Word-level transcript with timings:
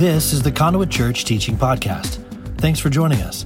This 0.00 0.32
is 0.32 0.40
the 0.40 0.50
Conduit 0.50 0.88
Church 0.88 1.26
Teaching 1.26 1.58
Podcast. 1.58 2.24
Thanks 2.56 2.80
for 2.80 2.88
joining 2.88 3.20
us. 3.20 3.44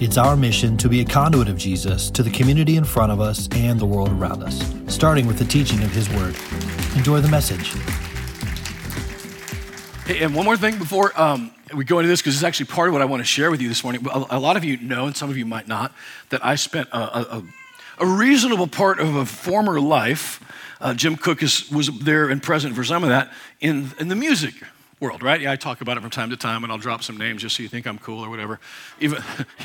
It's 0.00 0.18
our 0.18 0.36
mission 0.36 0.76
to 0.78 0.88
be 0.88 1.00
a 1.00 1.04
conduit 1.04 1.48
of 1.48 1.56
Jesus 1.56 2.10
to 2.10 2.24
the 2.24 2.30
community 2.32 2.76
in 2.76 2.82
front 2.82 3.12
of 3.12 3.20
us 3.20 3.48
and 3.52 3.78
the 3.78 3.86
world 3.86 4.10
around 4.10 4.42
us, 4.42 4.68
starting 4.88 5.28
with 5.28 5.38
the 5.38 5.44
teaching 5.44 5.80
of 5.84 5.92
His 5.92 6.10
Word. 6.10 6.34
Enjoy 6.96 7.20
the 7.20 7.28
message. 7.28 7.68
Hey, 10.04 10.24
and 10.24 10.34
one 10.34 10.44
more 10.44 10.56
thing 10.56 10.76
before 10.76 11.12
um, 11.14 11.52
we 11.72 11.84
go 11.84 12.00
into 12.00 12.08
this, 12.08 12.20
because 12.20 12.34
it's 12.34 12.42
actually 12.42 12.66
part 12.66 12.88
of 12.88 12.94
what 12.94 13.00
I 13.00 13.04
want 13.04 13.20
to 13.20 13.24
share 13.24 13.52
with 13.52 13.62
you 13.62 13.68
this 13.68 13.84
morning. 13.84 14.04
A, 14.12 14.24
a 14.30 14.40
lot 14.40 14.56
of 14.56 14.64
you 14.64 14.78
know, 14.78 15.06
and 15.06 15.16
some 15.16 15.30
of 15.30 15.36
you 15.36 15.46
might 15.46 15.68
not, 15.68 15.92
that 16.30 16.44
I 16.44 16.56
spent 16.56 16.88
a, 16.90 17.36
a, 17.36 17.42
a 17.98 18.06
reasonable 18.06 18.66
part 18.66 18.98
of 18.98 19.14
a 19.14 19.24
former 19.24 19.80
life. 19.80 20.42
Uh, 20.80 20.94
Jim 20.94 21.14
Cook 21.14 21.44
is, 21.44 21.70
was 21.70 21.96
there 22.00 22.28
and 22.28 22.42
present 22.42 22.74
for 22.74 22.82
some 22.82 23.04
of 23.04 23.10
that 23.10 23.32
in, 23.60 23.92
in 24.00 24.08
the 24.08 24.16
music 24.16 24.54
world, 25.02 25.22
right? 25.22 25.40
Yeah, 25.40 25.50
I 25.50 25.56
talk 25.56 25.80
about 25.80 25.96
it 25.96 26.00
from 26.00 26.10
time 26.10 26.30
to 26.30 26.36
time, 26.36 26.62
and 26.62 26.72
I'll 26.72 26.78
drop 26.78 27.02
some 27.02 27.18
names 27.18 27.42
just 27.42 27.56
so 27.56 27.62
you 27.64 27.68
think 27.68 27.86
I'm 27.86 27.98
cool 27.98 28.24
or 28.24 28.30
whatever. 28.30 28.60
Even, 29.00 29.22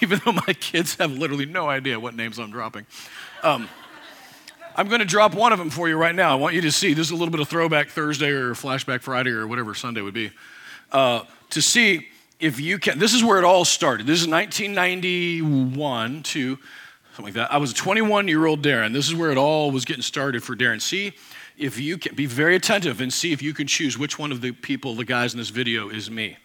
even, 0.00 0.20
though 0.24 0.32
my 0.32 0.54
kids 0.54 0.94
have 0.96 1.12
literally 1.12 1.44
no 1.44 1.68
idea 1.68 2.00
what 2.00 2.16
names 2.16 2.38
I'm 2.38 2.50
dropping. 2.50 2.86
Um, 3.42 3.68
I'm 4.74 4.88
going 4.88 5.00
to 5.00 5.06
drop 5.06 5.34
one 5.34 5.52
of 5.52 5.58
them 5.58 5.68
for 5.68 5.88
you 5.88 5.96
right 5.96 6.14
now. 6.14 6.32
I 6.32 6.34
want 6.36 6.54
you 6.54 6.62
to 6.62 6.72
see. 6.72 6.94
This 6.94 7.08
is 7.08 7.10
a 7.12 7.14
little 7.14 7.30
bit 7.30 7.40
of 7.40 7.48
throwback 7.48 7.90
Thursday 7.90 8.30
or 8.30 8.54
flashback 8.54 9.02
Friday 9.02 9.30
or 9.30 9.46
whatever 9.46 9.74
Sunday 9.74 10.00
would 10.00 10.14
be. 10.14 10.30
Uh, 10.90 11.24
to 11.50 11.60
see 11.60 12.08
if 12.40 12.58
you 12.58 12.78
can. 12.78 12.98
This 12.98 13.12
is 13.12 13.22
where 13.22 13.38
it 13.38 13.44
all 13.44 13.66
started. 13.66 14.06
This 14.06 14.22
is 14.22 14.28
1991 14.28 16.22
to 16.22 16.58
something 17.12 17.24
like 17.26 17.34
that. 17.34 17.52
I 17.52 17.58
was 17.58 17.70
a 17.70 17.74
21 17.74 18.28
year 18.28 18.46
old 18.46 18.62
Darren. 18.62 18.94
This 18.94 19.08
is 19.08 19.14
where 19.14 19.30
it 19.30 19.36
all 19.36 19.70
was 19.70 19.84
getting 19.84 20.02
started 20.02 20.42
for 20.42 20.56
Darren. 20.56 20.80
See 20.80 21.12
if 21.56 21.78
you 21.78 21.98
can 21.98 22.14
be 22.14 22.26
very 22.26 22.56
attentive 22.56 23.00
and 23.00 23.12
see 23.12 23.32
if 23.32 23.42
you 23.42 23.54
can 23.54 23.66
choose 23.66 23.98
which 23.98 24.18
one 24.18 24.32
of 24.32 24.40
the 24.40 24.52
people, 24.52 24.94
the 24.94 25.04
guys 25.04 25.32
in 25.34 25.38
this 25.38 25.50
video, 25.50 25.88
is 25.88 26.10
me. 26.10 26.36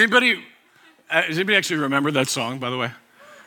Anybody, 0.00 0.42
uh, 1.10 1.26
does 1.26 1.36
anybody 1.36 1.58
actually 1.58 1.80
remember 1.80 2.10
that 2.12 2.26
song, 2.26 2.58
by 2.58 2.70
the 2.70 2.78
way? 2.78 2.90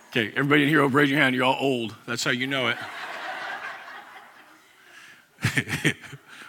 Okay, 0.10 0.28
everybody 0.36 0.62
in 0.62 0.70
here, 0.70 0.86
raise 0.86 1.10
your 1.10 1.20
hand. 1.20 1.34
You're 1.34 1.46
all 1.46 1.58
old. 1.60 1.96
That's 2.06 2.24
how 2.24 2.30
you 2.30 2.46
know 2.46 2.68
it. 5.48 5.96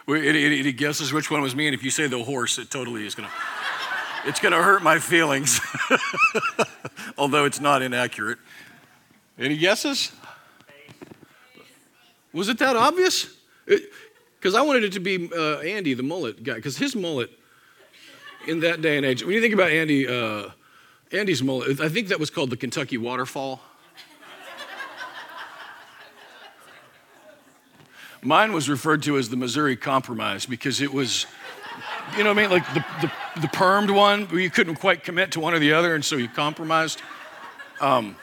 it 0.07 0.77
guesses 0.77 1.11
which 1.11 1.31
one 1.31 1.41
was 1.41 1.57
me, 1.57 1.69
and 1.69 1.75
if 1.75 1.83
you 1.83 1.89
say 1.89 2.07
the 2.07 2.23
horse, 2.23 2.59
it 2.59 2.71
totally 2.71 3.07
is 3.07 3.15
gonna, 3.15 3.31
it's 4.27 4.41
gonna 4.41 4.63
hurt 4.63 4.83
my 4.83 4.99
feelings. 4.99 5.59
Although 7.17 7.47
it's 7.47 7.63
not 7.63 7.81
inaccurate. 7.81 8.37
Any 9.39 9.57
guesses? 9.57 10.13
Was 12.35 12.51
it 12.51 12.59
that 12.59 12.77
obvious? 12.77 13.35
Because 13.65 14.55
I 14.55 14.61
wanted 14.61 14.85
it 14.85 14.93
to 14.93 15.01
be 15.01 15.31
uh, 15.35 15.61
Andy, 15.61 15.95
the 15.95 16.03
mullet 16.03 16.45
guy, 16.45 16.57
because 16.57 16.77
his 16.77 16.95
mullet 16.95 17.31
in 18.47 18.61
that 18.61 18.83
day 18.83 18.97
and 18.97 19.07
age. 19.07 19.25
When 19.25 19.35
you 19.35 19.41
think 19.41 19.55
about 19.55 19.71
Andy, 19.71 20.07
uh, 20.07 20.51
Andy's 21.13 21.43
mullet, 21.43 21.81
I 21.81 21.89
think 21.89 22.09
that 22.09 22.21
was 22.21 22.31
called 22.31 22.51
the 22.51 22.57
Kentucky 22.57 22.99
Waterfall. 22.99 23.61
Mine 28.23 28.53
was 28.55 28.71
referred 28.71 29.03
to 29.03 29.19
as 29.19 29.29
the 29.29 29.37
Missouri 29.37 29.77
Compromise 29.77 30.47
because 30.47 30.81
it 30.81 30.95
was, 30.95 31.27
you 32.17 32.25
know 32.25 32.31
what 32.31 32.39
I 32.39 32.43
mean, 32.43 32.51
like 32.51 32.67
the, 32.73 32.83
the, 33.03 33.13
the 33.43 33.49
permed 33.49 33.95
one 33.95 34.25
where 34.29 34.41
you 34.41 34.49
couldn't 34.49 34.77
quite 34.77 35.05
commit 35.05 35.33
to 35.33 35.41
one 35.41 35.53
or 35.53 35.59
the 35.59 35.75
other, 35.75 35.95
and 35.95 36.03
so 36.03 36.17
you 36.17 36.29
compromised. 36.29 37.03
Um, 37.83 38.17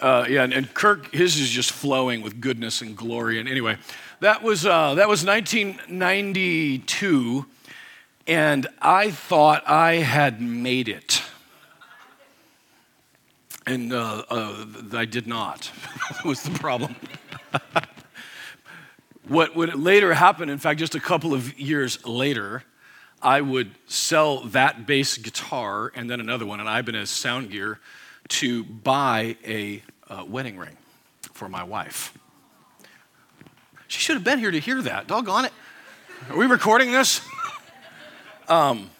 uh, 0.00 0.26
yeah, 0.28 0.44
and, 0.44 0.52
and, 0.52 0.72
Kirk, 0.72 1.12
his 1.12 1.40
is 1.40 1.50
just 1.50 1.72
flowing 1.72 2.22
with 2.22 2.40
goodness 2.40 2.82
and 2.82 2.96
glory. 2.96 3.40
And 3.40 3.48
anyway, 3.48 3.78
that 4.20 4.44
was 4.44 4.64
uh, 4.64 4.94
that 4.94 5.08
was 5.08 5.24
1992 5.24 7.46
and 8.30 8.68
I 8.80 9.10
thought 9.10 9.68
I 9.68 9.94
had 9.94 10.40
made 10.40 10.88
it. 10.88 11.20
And 13.66 13.92
uh, 13.92 14.22
uh, 14.30 14.66
I 14.92 15.04
did 15.04 15.26
not, 15.26 15.72
was 16.24 16.44
the 16.44 16.56
problem. 16.56 16.94
what 19.26 19.56
would 19.56 19.74
later 19.74 20.14
happen, 20.14 20.48
in 20.48 20.58
fact, 20.58 20.78
just 20.78 20.94
a 20.94 21.00
couple 21.00 21.34
of 21.34 21.58
years 21.58 22.06
later, 22.06 22.62
I 23.20 23.40
would 23.40 23.72
sell 23.88 24.44
that 24.44 24.86
bass 24.86 25.18
guitar 25.18 25.90
and 25.96 26.08
then 26.08 26.20
another 26.20 26.46
one, 26.46 26.60
and 26.60 26.68
Ibanez 26.68 27.10
Sound 27.10 27.50
Gear, 27.50 27.80
to 28.28 28.62
buy 28.62 29.36
a 29.44 29.82
uh, 30.08 30.24
wedding 30.24 30.56
ring 30.56 30.76
for 31.32 31.48
my 31.48 31.64
wife. 31.64 32.16
She 33.88 33.98
should 33.98 34.14
have 34.14 34.24
been 34.24 34.38
here 34.38 34.52
to 34.52 34.60
hear 34.60 34.80
that. 34.82 35.08
Doggone 35.08 35.46
it. 35.46 35.52
Are 36.28 36.36
we 36.36 36.46
recording 36.46 36.92
this? 36.92 37.20
Um, 38.50 38.90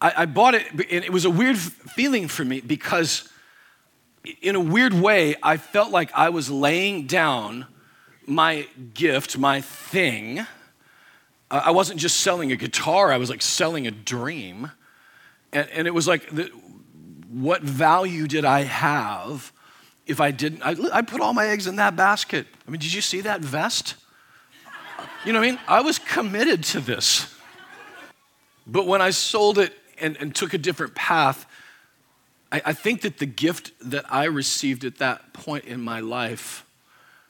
I, 0.00 0.12
I 0.18 0.26
bought 0.26 0.54
it, 0.56 0.68
and 0.72 1.04
it 1.04 1.12
was 1.12 1.24
a 1.24 1.30
weird 1.30 1.56
feeling 1.56 2.26
for 2.26 2.44
me 2.44 2.60
because, 2.60 3.28
in 4.42 4.56
a 4.56 4.60
weird 4.60 4.92
way, 4.92 5.36
I 5.42 5.56
felt 5.56 5.92
like 5.92 6.10
I 6.12 6.28
was 6.30 6.50
laying 6.50 7.06
down 7.06 7.66
my 8.26 8.66
gift, 8.94 9.38
my 9.38 9.60
thing. 9.60 10.44
I 11.48 11.70
wasn't 11.70 12.00
just 12.00 12.18
selling 12.20 12.50
a 12.50 12.56
guitar, 12.56 13.12
I 13.12 13.16
was 13.18 13.30
like 13.30 13.42
selling 13.42 13.86
a 13.86 13.92
dream. 13.92 14.72
And, 15.52 15.70
and 15.70 15.86
it 15.86 15.94
was 15.94 16.08
like, 16.08 16.28
the, 16.30 16.50
what 17.30 17.62
value 17.62 18.26
did 18.26 18.44
I 18.44 18.62
have 18.62 19.52
if 20.04 20.20
I 20.20 20.32
didn't? 20.32 20.62
I, 20.62 20.74
I 20.92 21.02
put 21.02 21.20
all 21.20 21.32
my 21.32 21.46
eggs 21.46 21.68
in 21.68 21.76
that 21.76 21.94
basket. 21.94 22.48
I 22.66 22.70
mean, 22.72 22.80
did 22.80 22.92
you 22.92 23.00
see 23.00 23.20
that 23.20 23.40
vest? 23.40 23.94
You 25.24 25.32
know 25.32 25.38
what 25.38 25.46
I 25.46 25.50
mean? 25.52 25.60
I 25.68 25.80
was 25.80 26.00
committed 26.00 26.64
to 26.64 26.80
this. 26.80 27.32
But 28.66 28.86
when 28.86 29.00
I 29.00 29.10
sold 29.10 29.58
it 29.58 29.72
and, 29.98 30.16
and 30.16 30.34
took 30.34 30.54
a 30.54 30.58
different 30.58 30.94
path, 30.94 31.46
I, 32.50 32.62
I 32.66 32.72
think 32.72 33.02
that 33.02 33.18
the 33.18 33.26
gift 33.26 33.72
that 33.80 34.04
I 34.12 34.24
received 34.24 34.84
at 34.84 34.98
that 34.98 35.32
point 35.32 35.64
in 35.64 35.80
my 35.80 36.00
life, 36.00 36.64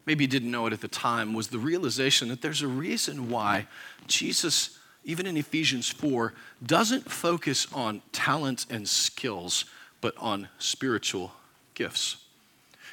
maybe 0.07 0.27
didn't 0.27 0.51
know 0.51 0.67
it 0.67 0.73
at 0.73 0.81
the 0.81 0.89
time, 0.89 1.35
was 1.35 1.49
the 1.49 1.59
realization 1.59 2.29
that 2.29 2.43
there's 2.43 2.63
a 2.63 2.69
reason 2.69 3.31
why 3.31 3.67
Jesus, 4.07 4.79
even 5.05 5.27
in 5.27 5.37
Ephesians 5.37 5.89
4, 5.89 6.33
doesn't 6.65 7.11
focus 7.11 7.67
on 7.73 8.03
talent 8.13 8.67
and 8.71 8.89
skills, 8.89 9.67
but 10.01 10.15
on 10.19 10.49
spiritual 10.59 11.33
gifts. 11.75 12.17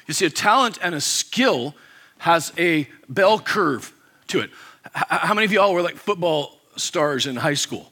You 0.06 0.14
see, 0.14 0.26
a 0.26 0.30
talent 0.30 0.78
and 0.82 0.94
a 0.94 1.00
skill 1.00 1.74
has 2.18 2.52
a 2.58 2.88
bell 3.08 3.38
curve 3.38 3.92
to 4.28 4.40
it. 4.40 4.50
How 4.92 5.32
many 5.34 5.46
of 5.46 5.52
y'all 5.52 5.72
were 5.72 5.82
like 5.82 5.96
football 5.96 6.58
stars 6.76 7.26
in 7.26 7.36
high 7.36 7.54
school? 7.54 7.90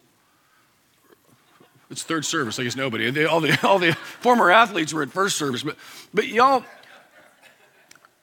It's 1.93 2.03
third 2.03 2.25
service, 2.25 2.59
I 2.59 2.65
guess 2.65 2.75
nobody. 2.75 3.11
They, 3.11 3.27
all, 3.27 3.41
the, 3.41 3.59
all 3.67 3.79
the 3.79 3.93
former 3.93 4.51
athletes 4.51 4.93
were 4.93 5.03
at 5.03 5.11
first 5.11 5.37
service. 5.37 5.63
But, 5.63 5.77
but 6.13 6.27
y'all, 6.27 6.65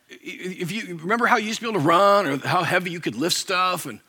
if 0.09 0.71
you 0.71 0.97
remember 0.97 1.27
how 1.27 1.37
you 1.37 1.47
used 1.47 1.59
to 1.59 1.65
be 1.65 1.69
able 1.69 1.79
to 1.79 1.87
run 1.87 2.25
or 2.25 2.37
how 2.39 2.63
heavy 2.63 2.89
you 2.89 2.99
could 2.99 3.15
lift 3.15 3.37
stuff, 3.37 3.85
and 3.85 3.99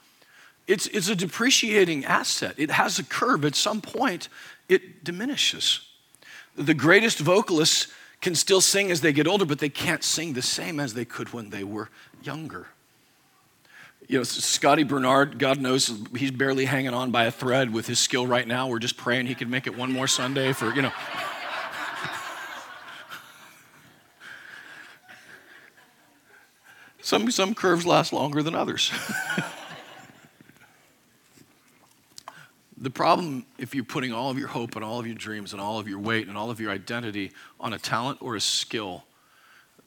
it's, 0.67 0.87
it's 0.89 1.09
a 1.09 1.15
depreciating 1.15 2.07
asset. 2.07 2.55
It 2.57 2.71
has 2.71 2.99
a 2.99 3.05
curve. 3.05 3.45
At 3.45 3.55
some 3.55 3.81
point, 3.83 4.29
it 4.69 5.05
diminishes. 5.05 5.81
The 6.57 6.75
greatest 6.75 7.19
vocalists 7.19 7.93
can 8.21 8.35
still 8.35 8.61
sing 8.61 8.91
as 8.91 9.03
they 9.03 9.13
get 9.13 9.27
older, 9.27 9.45
but 9.45 9.59
they 9.59 9.69
can't 9.69 10.03
sing 10.03 10.33
the 10.33 10.43
same 10.43 10.81
as 10.81 10.95
they 10.95 11.05
could 11.05 11.33
when 11.33 11.51
they 11.51 11.65
were 11.65 11.91
younger 12.23 12.69
you 14.11 14.19
know, 14.19 14.25
Scotty 14.25 14.83
Bernard, 14.83 15.39
God 15.39 15.61
knows 15.61 15.97
he's 16.17 16.33
barely 16.33 16.65
hanging 16.65 16.93
on 16.93 17.13
by 17.13 17.27
a 17.27 17.31
thread 17.31 17.73
with 17.73 17.87
his 17.87 18.01
skill 18.01 18.27
right 18.27 18.45
now. 18.45 18.67
We're 18.67 18.81
just 18.81 18.97
praying 18.97 19.27
he 19.27 19.37
can 19.37 19.49
make 19.49 19.69
it 19.69 19.77
one 19.77 19.93
more 19.93 20.09
Sunday 20.09 20.53
for, 20.53 20.75
you 20.75 20.83
know. 20.83 20.91
some, 27.01 27.31
some 27.31 27.55
curves 27.55 27.87
last 27.87 28.13
longer 28.13 28.43
than 28.43 28.57
others. 28.57 28.91
the 32.77 32.91
problem, 32.91 33.47
if 33.59 33.77
you're 33.77 33.85
putting 33.85 34.13
all 34.13 34.29
of 34.29 34.41
your 34.41 34.49
hope 34.49 34.75
and 34.75 34.85
all 34.85 34.99
of 34.99 35.07
your 35.07 35.15
dreams 35.15 35.53
and 35.53 35.63
all 35.63 35.79
of 35.79 35.87
your 35.87 36.01
weight 36.01 36.27
and 36.27 36.37
all 36.37 36.51
of 36.51 36.59
your 36.59 36.73
identity 36.73 37.31
on 37.61 37.73
a 37.73 37.79
talent 37.79 38.19
or 38.21 38.35
a 38.35 38.41
skill, 38.41 39.05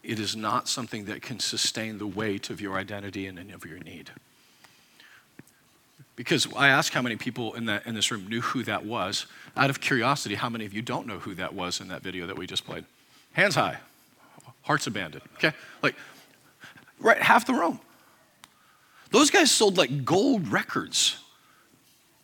it 0.04 0.20
is 0.20 0.36
not 0.36 0.68
something 0.68 1.06
that 1.06 1.22
can 1.22 1.40
sustain 1.40 1.98
the 1.98 2.08
weight 2.08 2.50
of 2.50 2.60
your 2.60 2.76
identity 2.76 3.26
and 3.26 3.40
of 3.52 3.66
your 3.66 3.80
need. 3.80 4.12
Because 6.16 6.48
I 6.56 6.68
asked 6.68 6.94
how 6.94 7.02
many 7.02 7.16
people 7.16 7.54
in, 7.54 7.66
that, 7.66 7.88
in 7.88 7.96
this 7.96 8.12
room 8.12 8.28
knew 8.28 8.42
who 8.42 8.64
that 8.64 8.86
was. 8.86 9.26
Out 9.56 9.70
of 9.70 9.80
curiosity, 9.80 10.36
how 10.36 10.50
many 10.50 10.66
of 10.66 10.74
you 10.74 10.82
don't 10.82 11.08
know 11.08 11.20
who 11.20 11.34
that 11.36 11.54
was 11.54 11.80
in 11.80 11.88
that 11.88 12.04
video 12.04 12.28
that 12.28 12.38
we 12.38 12.46
just 12.46 12.66
played? 12.66 12.86
Hands 13.32 13.56
high. 13.56 13.78
Hearts 14.64 14.86
abandoned. 14.86 15.24
Okay? 15.36 15.54
Like, 15.82 15.96
right, 17.00 17.22
half 17.22 17.48
the 17.48 17.54
room. 17.54 17.80
Those 19.12 19.30
guys 19.30 19.52
sold 19.52 19.78
like 19.78 20.06
gold 20.06 20.48
records, 20.50 21.18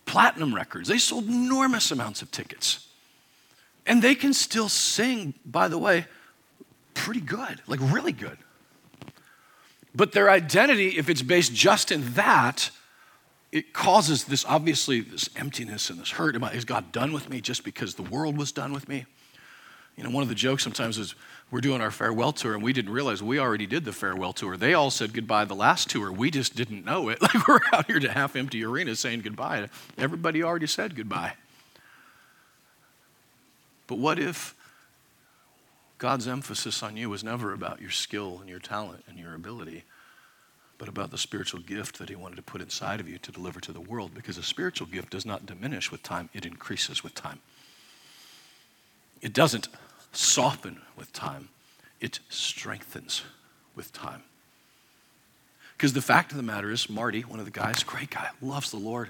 platinum 0.05 0.53
records. 0.53 0.89
They 0.89 0.97
sold 0.97 1.27
enormous 1.27 1.91
amounts 1.91 2.21
of 2.21 2.31
tickets. 2.31 2.87
And 3.85 4.01
they 4.01 4.15
can 4.15 4.33
still 4.33 4.69
sing, 4.69 5.33
by 5.45 5.67
the 5.67 5.77
way, 5.77 6.05
pretty 6.99 7.21
good, 7.21 7.61
like 7.65 7.79
really 7.81 8.11
good. 8.11 8.37
But 9.95 10.11
their 10.11 10.29
identity, 10.29 10.97
if 10.97 11.09
it's 11.09 11.21
based 11.21 11.53
just 11.53 11.91
in 11.91 12.13
that, 12.13 12.69
it 13.51 13.73
causes 13.73 14.25
this 14.25 14.45
obviously 14.45 15.01
this 15.01 15.29
emptiness 15.35 15.89
and 15.89 15.99
this 15.99 16.11
hurt. 16.11 16.35
Am 16.35 16.43
I, 16.43 16.51
Is 16.51 16.65
God 16.65 16.91
done 16.91 17.13
with 17.13 17.29
me 17.29 17.41
just 17.41 17.63
because 17.63 17.95
the 17.95 18.03
world 18.03 18.37
was 18.37 18.51
done 18.51 18.73
with 18.73 18.87
me? 18.87 19.05
You 19.95 20.03
know, 20.03 20.11
one 20.11 20.21
of 20.21 20.29
the 20.29 20.35
jokes 20.35 20.63
sometimes 20.63 20.97
is 20.97 21.15
we're 21.51 21.61
doing 21.61 21.81
our 21.81 21.91
farewell 21.91 22.31
tour 22.31 22.53
and 22.53 22.61
we 22.61 22.73
didn't 22.73 22.91
realize 22.91 23.23
we 23.23 23.39
already 23.39 23.65
did 23.65 23.85
the 23.85 23.91
farewell 23.91 24.33
tour. 24.33 24.55
They 24.55 24.73
all 24.73 24.91
said 24.91 25.13
goodbye 25.13 25.45
the 25.45 25.55
last 25.55 25.89
tour. 25.89 26.11
We 26.11 26.31
just 26.31 26.55
didn't 26.55 26.85
know 26.85 27.09
it. 27.09 27.19
Like 27.33 27.47
we're 27.47 27.59
out 27.73 27.87
here 27.87 27.99
to 27.99 28.11
half 28.11 28.35
empty 28.35 28.63
arenas 28.63 28.99
saying 28.99 29.21
goodbye. 29.21 29.69
Everybody 29.97 30.43
already 30.43 30.67
said 30.67 30.95
goodbye. 30.95 31.33
But 33.87 33.97
what 33.97 34.19
if 34.19 34.55
God's 35.99 36.27
emphasis 36.27 36.81
on 36.81 36.97
you 36.97 37.09
was 37.09 37.23
never 37.23 37.53
about 37.53 37.79
your 37.79 37.91
skill 37.91 38.39
and 38.39 38.49
your 38.49 38.59
talent 38.59 39.03
and 39.07 39.19
your 39.19 39.35
ability? 39.35 39.83
but 40.79 40.87
about 40.87 41.11
the 41.11 41.17
spiritual 41.17 41.59
gift 41.59 41.99
that 41.99 42.09
he 42.09 42.15
wanted 42.15 42.37
to 42.37 42.41
put 42.41 42.61
inside 42.61 42.99
of 42.99 43.07
you 43.07 43.19
to 43.19 43.31
deliver 43.31 43.59
to 43.59 43.73
the 43.73 43.81
world 43.81 44.13
because 44.15 44.37
a 44.37 44.43
spiritual 44.43 44.87
gift 44.87 45.11
does 45.11 45.25
not 45.25 45.45
diminish 45.45 45.91
with 45.91 46.01
time, 46.01 46.29
it 46.33 46.45
increases 46.45 47.03
with 47.03 47.13
time. 47.13 47.39
It 49.21 49.33
doesn't 49.33 49.67
soften 50.13 50.81
with 50.95 51.11
time, 51.13 51.49
it 51.99 52.19
strengthens 52.29 53.23
with 53.75 53.91
time. 53.91 54.23
Because 55.77 55.93
the 55.93 56.01
fact 56.01 56.31
of 56.31 56.37
the 56.37 56.43
matter 56.43 56.71
is, 56.71 56.89
Marty, 56.89 57.21
one 57.21 57.39
of 57.39 57.45
the 57.45 57.51
guys, 57.51 57.83
great 57.83 58.09
guy, 58.09 58.29
loves 58.41 58.71
the 58.71 58.77
Lord. 58.77 59.09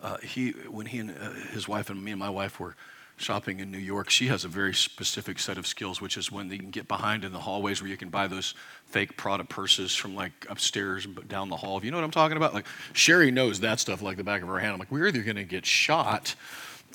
Uh, 0.00 0.18
he, 0.18 0.50
when 0.68 0.86
he 0.86 0.98
and 0.98 1.10
uh, 1.10 1.30
his 1.52 1.66
wife 1.66 1.88
and 1.88 2.02
me 2.02 2.12
and 2.12 2.20
my 2.20 2.30
wife 2.30 2.60
were 2.60 2.76
shopping 3.16 3.60
in 3.60 3.70
New 3.70 3.78
York, 3.78 4.10
she 4.10 4.26
has 4.26 4.44
a 4.44 4.48
very 4.48 4.74
specific 4.74 5.38
set 5.38 5.58
of 5.58 5.66
skills, 5.66 6.00
which 6.00 6.16
is 6.16 6.32
when 6.32 6.50
you 6.50 6.58
can 6.58 6.70
get 6.70 6.88
behind 6.88 7.24
in 7.24 7.32
the 7.32 7.38
hallways 7.38 7.80
where 7.80 7.90
you 7.90 7.96
can 7.96 8.08
buy 8.08 8.26
those 8.26 8.54
fake 8.86 9.16
Prada 9.16 9.44
purses 9.44 9.94
from 9.94 10.14
like 10.14 10.32
upstairs 10.48 11.06
down 11.28 11.48
the 11.48 11.56
hall. 11.56 11.78
If 11.78 11.84
You 11.84 11.90
know 11.90 11.98
what 11.98 12.04
I'm 12.04 12.10
talking 12.10 12.36
about? 12.36 12.54
Like 12.54 12.66
Sherry 12.92 13.30
knows 13.30 13.60
that 13.60 13.80
stuff 13.80 14.02
like 14.02 14.16
the 14.16 14.24
back 14.24 14.42
of 14.42 14.48
her 14.48 14.58
hand. 14.58 14.72
I'm 14.72 14.78
like, 14.78 14.90
we're 14.90 15.06
either 15.06 15.22
going 15.22 15.36
to 15.36 15.44
get 15.44 15.64
shot 15.64 16.34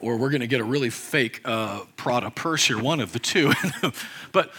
or 0.02 0.18
we're 0.18 0.30
going 0.30 0.42
to 0.42 0.48
get 0.48 0.60
a 0.60 0.66
really 0.66 0.90
fake 0.90 1.42
uh, 1.46 1.82
Prada 1.96 2.30
purse 2.30 2.68
here, 2.68 2.82
one 2.82 3.00
of 3.00 3.14
the 3.14 3.20
two. 3.20 3.54
but 4.32 4.52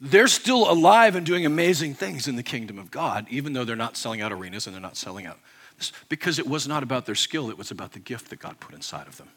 they're 0.00 0.28
still 0.28 0.70
alive 0.70 1.14
and 1.14 1.24
doing 1.24 1.46
amazing 1.46 1.94
things 1.94 2.28
in 2.28 2.36
the 2.36 2.42
kingdom 2.42 2.78
of 2.78 2.90
God, 2.90 3.26
even 3.30 3.52
though 3.52 3.64
they're 3.64 3.76
not 3.76 3.96
selling 3.96 4.20
out 4.20 4.32
arenas 4.32 4.66
and 4.66 4.74
they're 4.74 4.82
not 4.82 4.96
selling 4.96 5.26
out. 5.26 5.38
Because 6.08 6.38
it 6.38 6.46
was 6.46 6.68
not 6.68 6.82
about 6.82 7.06
their 7.06 7.14
skill, 7.14 7.50
it 7.50 7.58
was 7.58 7.70
about 7.70 7.92
the 7.92 7.98
gift 7.98 8.30
that 8.30 8.38
God 8.38 8.60
put 8.60 8.74
inside 8.74 9.06
of 9.06 9.16
them. 9.16 9.28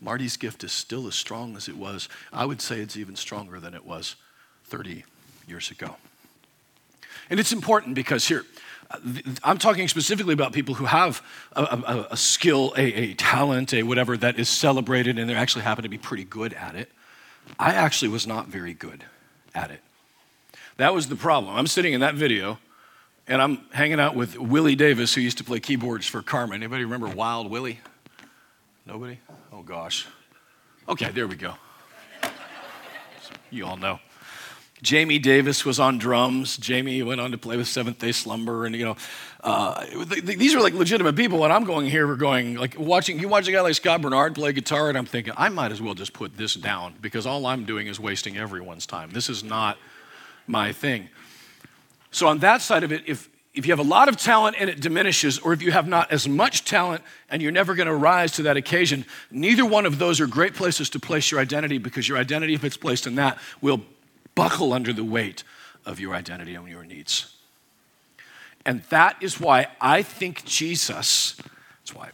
Marty's 0.00 0.36
gift 0.36 0.64
is 0.64 0.72
still 0.72 1.06
as 1.06 1.14
strong 1.14 1.56
as 1.56 1.68
it 1.68 1.76
was. 1.76 2.08
I 2.32 2.44
would 2.44 2.60
say 2.60 2.80
it's 2.80 2.96
even 2.96 3.16
stronger 3.16 3.60
than 3.60 3.74
it 3.74 3.84
was 3.84 4.16
30 4.64 5.04
years 5.46 5.70
ago. 5.70 5.96
And 7.30 7.40
it's 7.40 7.52
important 7.52 7.94
because 7.94 8.28
here, 8.28 8.44
uh, 8.90 8.98
I'm 9.42 9.58
talking 9.58 9.88
specifically 9.88 10.34
about 10.34 10.52
people 10.52 10.74
who 10.74 10.84
have 10.84 11.22
a, 11.52 11.62
a, 11.62 12.06
a 12.12 12.16
skill, 12.16 12.72
a, 12.76 12.82
a, 12.82 13.14
talent, 13.14 13.74
a 13.74 13.82
whatever 13.82 14.16
that 14.18 14.38
is 14.38 14.48
celebrated, 14.48 15.18
and 15.18 15.28
they 15.28 15.34
actually 15.34 15.62
happen 15.62 15.82
to 15.82 15.88
be 15.88 15.98
pretty 15.98 16.24
good 16.24 16.52
at 16.52 16.74
it. 16.76 16.90
I 17.58 17.72
actually 17.74 18.08
was 18.08 18.26
not 18.26 18.48
very 18.48 18.74
good 18.74 19.04
at 19.54 19.70
it. 19.70 19.80
That 20.76 20.94
was 20.94 21.08
the 21.08 21.16
problem. 21.16 21.56
I'm 21.56 21.66
sitting 21.66 21.94
in 21.94 22.00
that 22.00 22.14
video, 22.14 22.58
and 23.26 23.40
I'm 23.40 23.58
hanging 23.72 23.98
out 23.98 24.14
with 24.14 24.38
Willie 24.38 24.76
Davis, 24.76 25.14
who 25.14 25.20
used 25.20 25.38
to 25.38 25.44
play 25.44 25.58
keyboards 25.58 26.06
for 26.06 26.22
Carman. 26.22 26.56
Anybody 26.56 26.84
remember 26.84 27.08
Wild 27.08 27.50
Willie? 27.50 27.80
Nobody? 28.86 29.18
Oh 29.52 29.62
gosh. 29.62 30.06
Okay, 30.88 31.10
there 31.10 31.26
we 31.26 31.34
go. 31.34 31.54
You 33.50 33.66
all 33.66 33.76
know. 33.76 33.98
Jamie 34.82 35.18
Davis 35.18 35.64
was 35.64 35.80
on 35.80 35.98
drums. 35.98 36.56
Jamie 36.58 37.02
went 37.02 37.20
on 37.20 37.32
to 37.32 37.38
play 37.38 37.56
with 37.56 37.66
Seventh 37.66 37.98
Day 37.98 38.12
Slumber, 38.12 38.66
and 38.66 38.76
you 38.76 38.84
know, 38.84 38.96
uh, 39.42 39.84
these 40.22 40.54
are 40.54 40.60
like 40.60 40.74
legitimate 40.74 41.16
people. 41.16 41.42
And 41.44 41.52
I'm 41.52 41.64
going 41.64 41.86
here, 41.86 42.06
we're 42.06 42.16
going 42.16 42.56
like 42.56 42.78
watching. 42.78 43.18
You 43.18 43.28
watch 43.28 43.48
a 43.48 43.52
guy 43.52 43.62
like 43.62 43.74
Scott 43.74 44.02
Bernard 44.02 44.34
play 44.34 44.52
guitar, 44.52 44.88
and 44.88 44.98
I'm 44.98 45.06
thinking 45.06 45.32
I 45.36 45.48
might 45.48 45.72
as 45.72 45.80
well 45.80 45.94
just 45.94 46.12
put 46.12 46.36
this 46.36 46.54
down 46.54 46.94
because 47.00 47.26
all 47.26 47.46
I'm 47.46 47.64
doing 47.64 47.86
is 47.86 47.98
wasting 47.98 48.36
everyone's 48.36 48.86
time. 48.86 49.10
This 49.10 49.28
is 49.28 49.42
not 49.42 49.78
my 50.46 50.72
thing. 50.72 51.08
So 52.10 52.28
on 52.28 52.38
that 52.40 52.62
side 52.62 52.84
of 52.84 52.92
it, 52.92 53.02
if 53.06 53.28
if 53.56 53.64
you 53.66 53.72
have 53.72 53.78
a 53.78 53.88
lot 53.88 54.08
of 54.08 54.18
talent 54.18 54.56
and 54.58 54.68
it 54.68 54.80
diminishes, 54.80 55.38
or 55.38 55.54
if 55.54 55.62
you 55.62 55.72
have 55.72 55.88
not 55.88 56.12
as 56.12 56.28
much 56.28 56.64
talent 56.64 57.02
and 57.30 57.40
you're 57.40 57.50
never 57.50 57.74
going 57.74 57.88
to 57.88 57.94
rise 57.94 58.32
to 58.32 58.42
that 58.42 58.56
occasion, 58.58 59.06
neither 59.30 59.64
one 59.64 59.86
of 59.86 59.98
those 59.98 60.20
are 60.20 60.26
great 60.26 60.54
places 60.54 60.90
to 60.90 61.00
place 61.00 61.30
your 61.30 61.40
identity 61.40 61.78
because 61.78 62.06
your 62.06 62.18
identity, 62.18 62.52
if 62.52 62.62
it's 62.64 62.76
placed 62.76 63.06
in 63.06 63.14
that, 63.14 63.38
will 63.62 63.80
buckle 64.34 64.74
under 64.74 64.92
the 64.92 65.02
weight 65.02 65.42
of 65.86 65.98
your 65.98 66.14
identity 66.14 66.54
and 66.54 66.68
your 66.68 66.84
needs. 66.84 67.34
And 68.66 68.82
that 68.90 69.16
is 69.22 69.40
why 69.40 69.68
I 69.80 70.02
think 70.02 70.44
Jesus, 70.44 71.36
that's 71.80 71.94
why 71.94 72.10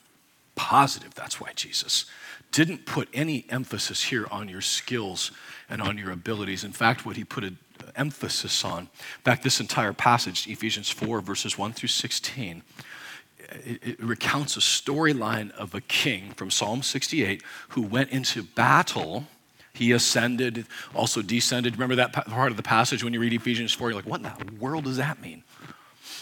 positive, 0.55 1.13
that's 1.15 1.41
why 1.41 1.51
Jesus 1.57 2.05
didn't 2.53 2.85
put 2.85 3.09
any 3.13 3.47
emphasis 3.49 4.05
here 4.05 4.27
on 4.31 4.49
your 4.49 4.61
skills 4.61 5.33
and 5.69 5.83
on 5.83 5.99
your 5.99 6.13
abilities. 6.13 6.63
In 6.63 6.73
fact, 6.73 7.05
what 7.05 7.17
he 7.17 7.25
put 7.25 7.43
a 7.43 7.55
emphasis 7.97 8.65
on. 8.65 8.83
In 8.83 9.23
fact, 9.25 9.43
this 9.43 9.61
entire 9.61 9.93
passage, 9.93 10.47
Ephesians 10.49 10.91
4, 10.91 11.21
verses 11.21 11.59
1 11.59 11.73
through 11.73 11.89
16, 11.89 12.63
it, 13.65 13.81
it 13.83 14.03
recounts 14.03 14.57
a 14.57 14.61
storyline 14.61 15.51
of 15.53 15.75
a 15.75 15.81
king 15.81 16.33
from 16.37 16.51
Psalm 16.51 16.83
68 16.83 17.43
who 17.71 17.83
went 17.83 18.11
into 18.11 18.43
battle. 18.43 19.27
He 19.73 19.93
ascended, 19.93 20.67
also 20.95 21.23
descended. 21.23 21.75
Remember 21.75 21.97
that 21.97 22.13
part 22.13 22.51
of 22.51 22.57
the 22.57 22.63
passage 22.63 23.03
when 23.03 23.13
you 23.13 23.21
read 23.21 23.33
Ephesians 23.33 23.73
4? 23.73 23.91
You're 23.91 23.97
like, 23.97 24.07
what 24.07 24.21
in 24.21 24.25
the 24.25 24.61
world 24.61 24.85
does 24.85 24.99
that 24.99 25.21
mean? 25.21 25.43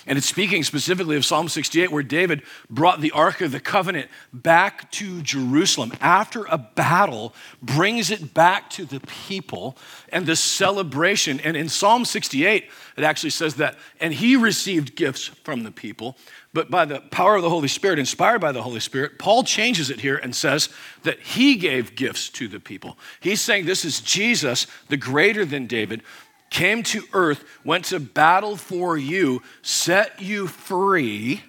And 0.06 0.16
it's 0.18 0.26
speaking 0.26 0.62
specifically 0.62 1.16
of 1.16 1.24
Psalm 1.24 1.48
68, 1.48 1.92
where 1.92 2.02
David 2.02 2.42
brought 2.68 3.00
the 3.00 3.10
Ark 3.12 3.40
of 3.40 3.52
the 3.52 3.60
Covenant 3.60 4.08
back 4.32 4.90
to 4.92 5.22
Jerusalem 5.22 5.92
after 6.00 6.44
a 6.44 6.58
battle, 6.58 7.34
brings 7.62 8.10
it 8.10 8.34
back 8.34 8.70
to 8.70 8.84
the 8.84 9.00
people, 9.00 9.76
and 10.10 10.26
the 10.26 10.36
celebration. 10.36 11.40
And 11.40 11.56
in 11.56 11.68
Psalm 11.68 12.04
68, 12.04 12.68
it 12.96 13.04
actually 13.04 13.30
says 13.30 13.54
that, 13.56 13.76
and 14.00 14.12
he 14.12 14.36
received 14.36 14.96
gifts 14.96 15.26
from 15.26 15.62
the 15.62 15.70
people, 15.70 16.16
but 16.52 16.70
by 16.70 16.84
the 16.84 17.00
power 17.00 17.36
of 17.36 17.42
the 17.42 17.50
Holy 17.50 17.68
Spirit, 17.68 17.98
inspired 17.98 18.40
by 18.40 18.52
the 18.52 18.62
Holy 18.62 18.80
Spirit, 18.80 19.18
Paul 19.18 19.44
changes 19.44 19.88
it 19.90 20.00
here 20.00 20.16
and 20.16 20.34
says 20.34 20.68
that 21.04 21.20
he 21.20 21.56
gave 21.56 21.94
gifts 21.94 22.28
to 22.30 22.48
the 22.48 22.58
people. 22.58 22.98
He's 23.20 23.40
saying 23.40 23.66
this 23.66 23.84
is 23.84 24.00
Jesus, 24.00 24.66
the 24.88 24.96
greater 24.96 25.44
than 25.44 25.66
David, 25.66 26.02
came 26.50 26.82
to 26.82 27.04
earth, 27.12 27.44
went 27.64 27.86
to 27.86 28.00
battle 28.00 28.56
for 28.56 28.96
you, 28.96 29.42
set 29.62 30.20
you 30.20 30.46
free, 30.46 31.42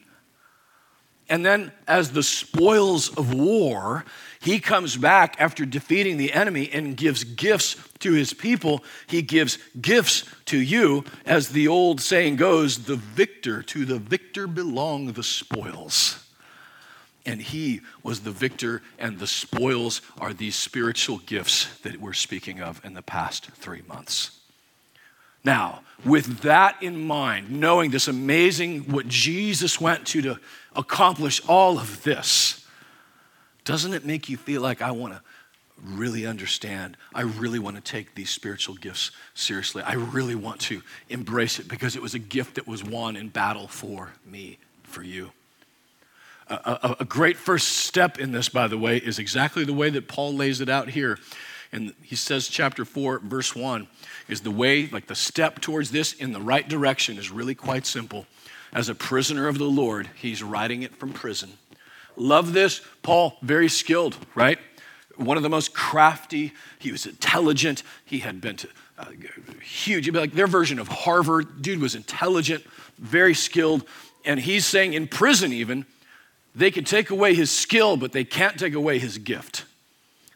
and 1.31 1.45
then 1.45 1.71
as 1.87 2.11
the 2.11 2.23
spoils 2.23 3.07
of 3.17 3.33
war, 3.33 4.03
he 4.41 4.59
comes 4.59 4.97
back 4.97 5.37
after 5.39 5.65
defeating 5.65 6.17
the 6.17 6.33
enemy 6.33 6.69
and 6.73 6.97
gives 6.97 7.23
gifts 7.23 7.77
to 7.99 8.11
his 8.11 8.33
people. 8.33 8.83
He 9.07 9.21
gives 9.21 9.57
gifts 9.79 10.25
to 10.47 10.59
you. 10.59 11.05
As 11.25 11.49
the 11.49 11.69
old 11.69 12.01
saying 12.01 12.35
goes, 12.35 12.79
the 12.79 12.97
victor, 12.97 13.63
to 13.63 13.85
the 13.85 13.97
victor 13.97 14.45
belong 14.45 15.13
the 15.13 15.23
spoils. 15.23 16.21
And 17.25 17.41
he 17.41 17.79
was 18.03 18.19
the 18.19 18.31
victor, 18.31 18.81
and 18.99 19.17
the 19.17 19.27
spoils 19.27 20.01
are 20.19 20.33
these 20.33 20.57
spiritual 20.57 21.19
gifts 21.19 21.79
that 21.79 22.01
we're 22.01 22.11
speaking 22.11 22.59
of 22.59 22.83
in 22.83 22.93
the 22.93 23.01
past 23.01 23.45
three 23.51 23.83
months. 23.87 24.40
Now, 25.43 25.81
with 26.05 26.39
that 26.39 26.81
in 26.81 26.99
mind, 27.05 27.51
knowing 27.51 27.91
this 27.91 28.07
amazing 28.07 28.91
what 28.91 29.07
Jesus 29.07 29.79
went 29.79 30.07
to 30.07 30.21
to 30.21 30.39
accomplish 30.75 31.41
all 31.47 31.77
of 31.77 32.03
this, 32.03 32.65
doesn't 33.65 33.93
it 33.93 34.05
make 34.05 34.29
you 34.29 34.37
feel 34.37 34.61
like 34.61 34.81
I 34.81 34.91
want 34.91 35.13
to 35.13 35.21
really 35.83 36.25
understand? 36.25 36.97
I 37.13 37.21
really 37.21 37.59
want 37.59 37.75
to 37.75 37.81
take 37.81 38.15
these 38.15 38.29
spiritual 38.29 38.75
gifts 38.75 39.11
seriously. 39.33 39.83
I 39.83 39.93
really 39.93 40.35
want 40.35 40.59
to 40.61 40.81
embrace 41.09 41.59
it 41.59 41.67
because 41.67 41.95
it 41.95 42.01
was 42.01 42.13
a 42.13 42.19
gift 42.19 42.55
that 42.55 42.67
was 42.67 42.83
won 42.83 43.15
in 43.15 43.29
battle 43.29 43.67
for 43.67 44.11
me, 44.25 44.57
for 44.83 45.03
you. 45.03 45.31
A, 46.49 46.53
a, 46.83 46.95
a 47.01 47.05
great 47.05 47.37
first 47.37 47.67
step 47.67 48.19
in 48.19 48.31
this, 48.31 48.49
by 48.49 48.67
the 48.67 48.77
way, 48.77 48.97
is 48.97 49.19
exactly 49.19 49.63
the 49.63 49.73
way 49.73 49.89
that 49.91 50.07
Paul 50.07 50.35
lays 50.35 50.61
it 50.61 50.69
out 50.69 50.89
here. 50.89 51.17
And 51.73 51.93
he 52.03 52.15
says, 52.15 52.47
chapter 52.47 52.83
4, 52.83 53.19
verse 53.19 53.55
1 53.55 53.87
is 54.27 54.41
the 54.41 54.51
way, 54.51 54.87
like 54.87 55.07
the 55.07 55.15
step 55.15 55.61
towards 55.61 55.91
this 55.91 56.13
in 56.13 56.33
the 56.33 56.41
right 56.41 56.67
direction 56.67 57.17
is 57.17 57.31
really 57.31 57.55
quite 57.55 57.85
simple. 57.85 58.25
as 58.73 58.87
a 58.87 58.95
prisoner 58.95 59.49
of 59.49 59.57
the 59.57 59.65
Lord. 59.65 60.09
He's 60.15 60.41
writing 60.41 60.81
it 60.81 60.95
from 60.95 61.11
prison. 61.11 61.57
Love 62.15 62.53
this. 62.53 62.81
Paul, 63.01 63.37
very 63.41 63.67
skilled, 63.67 64.15
right? 64.33 64.59
One 65.17 65.35
of 65.35 65.43
the 65.43 65.49
most 65.49 65.73
crafty. 65.73 66.53
He 66.79 66.91
was 66.91 67.05
intelligent. 67.05 67.83
He 68.05 68.19
had 68.19 68.39
been 68.39 68.55
to 68.57 68.69
uh, 68.97 69.05
huge, 69.61 70.09
like 70.11 70.33
their 70.33 70.47
version 70.47 70.79
of 70.79 70.87
Harvard. 70.87 71.61
Dude 71.61 71.81
was 71.81 71.95
intelligent, 71.95 72.63
very 72.97 73.33
skilled. 73.33 73.83
And 74.23 74.39
he's 74.39 74.65
saying 74.65 74.93
in 74.93 75.07
prison, 75.07 75.51
even, 75.51 75.85
they 76.53 76.71
can 76.71 76.83
take 76.83 77.09
away 77.09 77.33
his 77.33 77.49
skill, 77.49 77.97
but 77.97 78.11
they 78.11 78.23
can't 78.23 78.59
take 78.59 78.73
away 78.73 78.99
his 78.99 79.17
gift. 79.17 79.65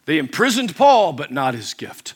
They 0.06 0.18
imprisoned 0.18 0.76
Paul, 0.76 1.14
but 1.14 1.32
not 1.32 1.54
his 1.54 1.74
gift. 1.74 2.14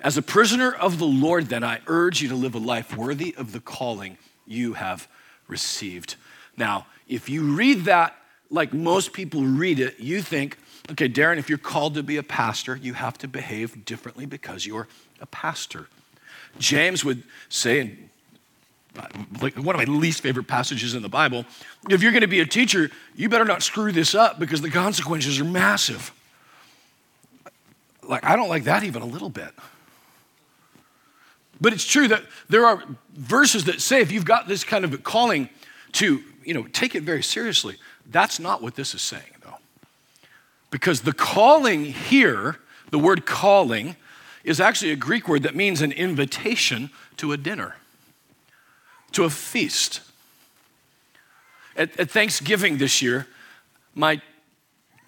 As 0.00 0.16
a 0.16 0.22
prisoner 0.22 0.72
of 0.72 0.98
the 0.98 1.06
Lord, 1.06 1.46
then, 1.46 1.62
I 1.62 1.80
urge 1.86 2.22
you 2.22 2.28
to 2.28 2.34
live 2.34 2.54
a 2.54 2.58
life 2.58 2.96
worthy 2.96 3.34
of 3.36 3.52
the 3.52 3.60
calling 3.60 4.18
you 4.46 4.74
have 4.74 5.06
received. 5.46 6.16
Now, 6.56 6.86
if 7.06 7.28
you 7.28 7.54
read 7.54 7.84
that 7.84 8.16
like 8.50 8.72
most 8.72 9.12
people 9.12 9.42
read 9.44 9.78
it, 9.78 10.00
you 10.00 10.22
think, 10.22 10.58
okay, 10.90 11.08
Darren, 11.08 11.38
if 11.38 11.48
you're 11.48 11.58
called 11.58 11.94
to 11.94 12.02
be 12.02 12.16
a 12.16 12.22
pastor, 12.22 12.76
you 12.76 12.94
have 12.94 13.16
to 13.18 13.28
behave 13.28 13.84
differently 13.84 14.26
because 14.26 14.66
you're 14.66 14.88
a 15.20 15.26
pastor. 15.26 15.86
James 16.58 17.04
would 17.04 17.22
say, 17.48 17.96
uh, 18.98 19.06
like 19.40 19.54
one 19.56 19.74
of 19.74 19.86
my 19.86 19.92
least 19.92 20.20
favorite 20.20 20.48
passages 20.48 20.94
in 20.94 21.02
the 21.02 21.08
Bible, 21.08 21.44
if 21.88 22.02
you're 22.02 22.10
going 22.10 22.22
to 22.22 22.26
be 22.26 22.40
a 22.40 22.46
teacher, 22.46 22.90
you 23.14 23.28
better 23.28 23.44
not 23.44 23.62
screw 23.62 23.92
this 23.92 24.14
up 24.14 24.40
because 24.40 24.60
the 24.62 24.70
consequences 24.70 25.38
are 25.40 25.44
massive. 25.44 26.12
Like, 28.02 28.24
I 28.24 28.36
don't 28.36 28.48
like 28.48 28.64
that 28.64 28.82
even 28.82 29.02
a 29.02 29.06
little 29.06 29.30
bit. 29.30 29.50
But 31.60 31.72
it's 31.72 31.84
true 31.84 32.08
that 32.08 32.22
there 32.48 32.66
are 32.66 32.82
verses 33.14 33.64
that 33.64 33.80
say 33.80 34.00
if 34.00 34.10
you've 34.10 34.24
got 34.24 34.48
this 34.48 34.64
kind 34.64 34.84
of 34.84 35.02
calling 35.04 35.50
to, 35.92 36.22
you 36.44 36.54
know, 36.54 36.64
take 36.64 36.94
it 36.94 37.02
very 37.02 37.22
seriously. 37.22 37.76
That's 38.10 38.40
not 38.40 38.62
what 38.62 38.76
this 38.76 38.94
is 38.94 39.02
saying, 39.02 39.22
though. 39.44 39.58
Because 40.70 41.02
the 41.02 41.12
calling 41.12 41.84
here, 41.84 42.58
the 42.90 42.98
word 42.98 43.26
calling, 43.26 43.96
is 44.42 44.60
actually 44.60 44.90
a 44.90 44.96
Greek 44.96 45.28
word 45.28 45.42
that 45.42 45.54
means 45.54 45.82
an 45.82 45.92
invitation 45.92 46.90
to 47.18 47.32
a 47.32 47.36
dinner, 47.36 47.76
to 49.12 49.24
a 49.24 49.30
feast. 49.30 50.00
At, 51.76 51.98
at 52.00 52.10
Thanksgiving 52.10 52.78
this 52.78 53.02
year, 53.02 53.26
my 53.94 54.22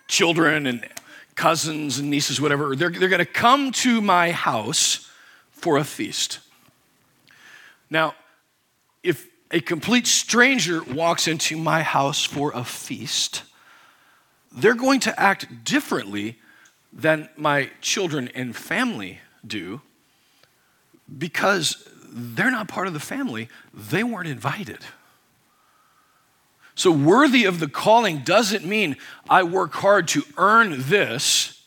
children 0.06 0.66
and 0.66 0.86
cousins 1.34 1.98
and 1.98 2.10
nieces, 2.10 2.40
whatever, 2.40 2.76
they're, 2.76 2.90
they're 2.90 3.08
going 3.08 3.18
to 3.18 3.24
come 3.24 3.72
to 3.72 4.00
my 4.00 4.30
house 4.30 5.10
for 5.50 5.76
a 5.78 5.84
feast. 5.84 6.40
Now, 7.90 8.14
if 9.02 9.28
a 9.50 9.60
complete 9.60 10.06
stranger 10.06 10.82
walks 10.82 11.28
into 11.28 11.56
my 11.56 11.82
house 11.82 12.24
for 12.24 12.52
a 12.52 12.64
feast, 12.64 13.42
they're 14.50 14.74
going 14.74 15.00
to 15.00 15.20
act 15.20 15.64
differently 15.64 16.38
than 16.92 17.28
my 17.36 17.70
children 17.80 18.28
and 18.34 18.54
family 18.54 19.20
do 19.46 19.80
because 21.18 21.88
they're 22.10 22.50
not 22.50 22.68
part 22.68 22.86
of 22.86 22.92
the 22.92 23.00
family. 23.00 23.48
They 23.72 24.02
weren't 24.02 24.28
invited. 24.28 24.78
So, 26.74 26.90
worthy 26.90 27.44
of 27.44 27.60
the 27.60 27.68
calling 27.68 28.20
doesn't 28.20 28.64
mean 28.64 28.96
I 29.28 29.42
work 29.42 29.74
hard 29.74 30.08
to 30.08 30.22
earn 30.36 30.74
this. 30.88 31.62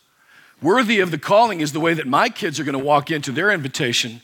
Worthy 0.61 0.99
of 0.99 1.11
the 1.11 1.17
calling 1.17 1.61
is 1.61 1.73
the 1.73 1.79
way 1.79 1.93
that 1.93 2.07
my 2.07 2.29
kids 2.29 2.59
are 2.59 2.63
going 2.63 2.77
to 2.77 2.83
walk 2.83 3.11
into 3.11 3.31
their 3.31 3.51
invitation 3.51 4.21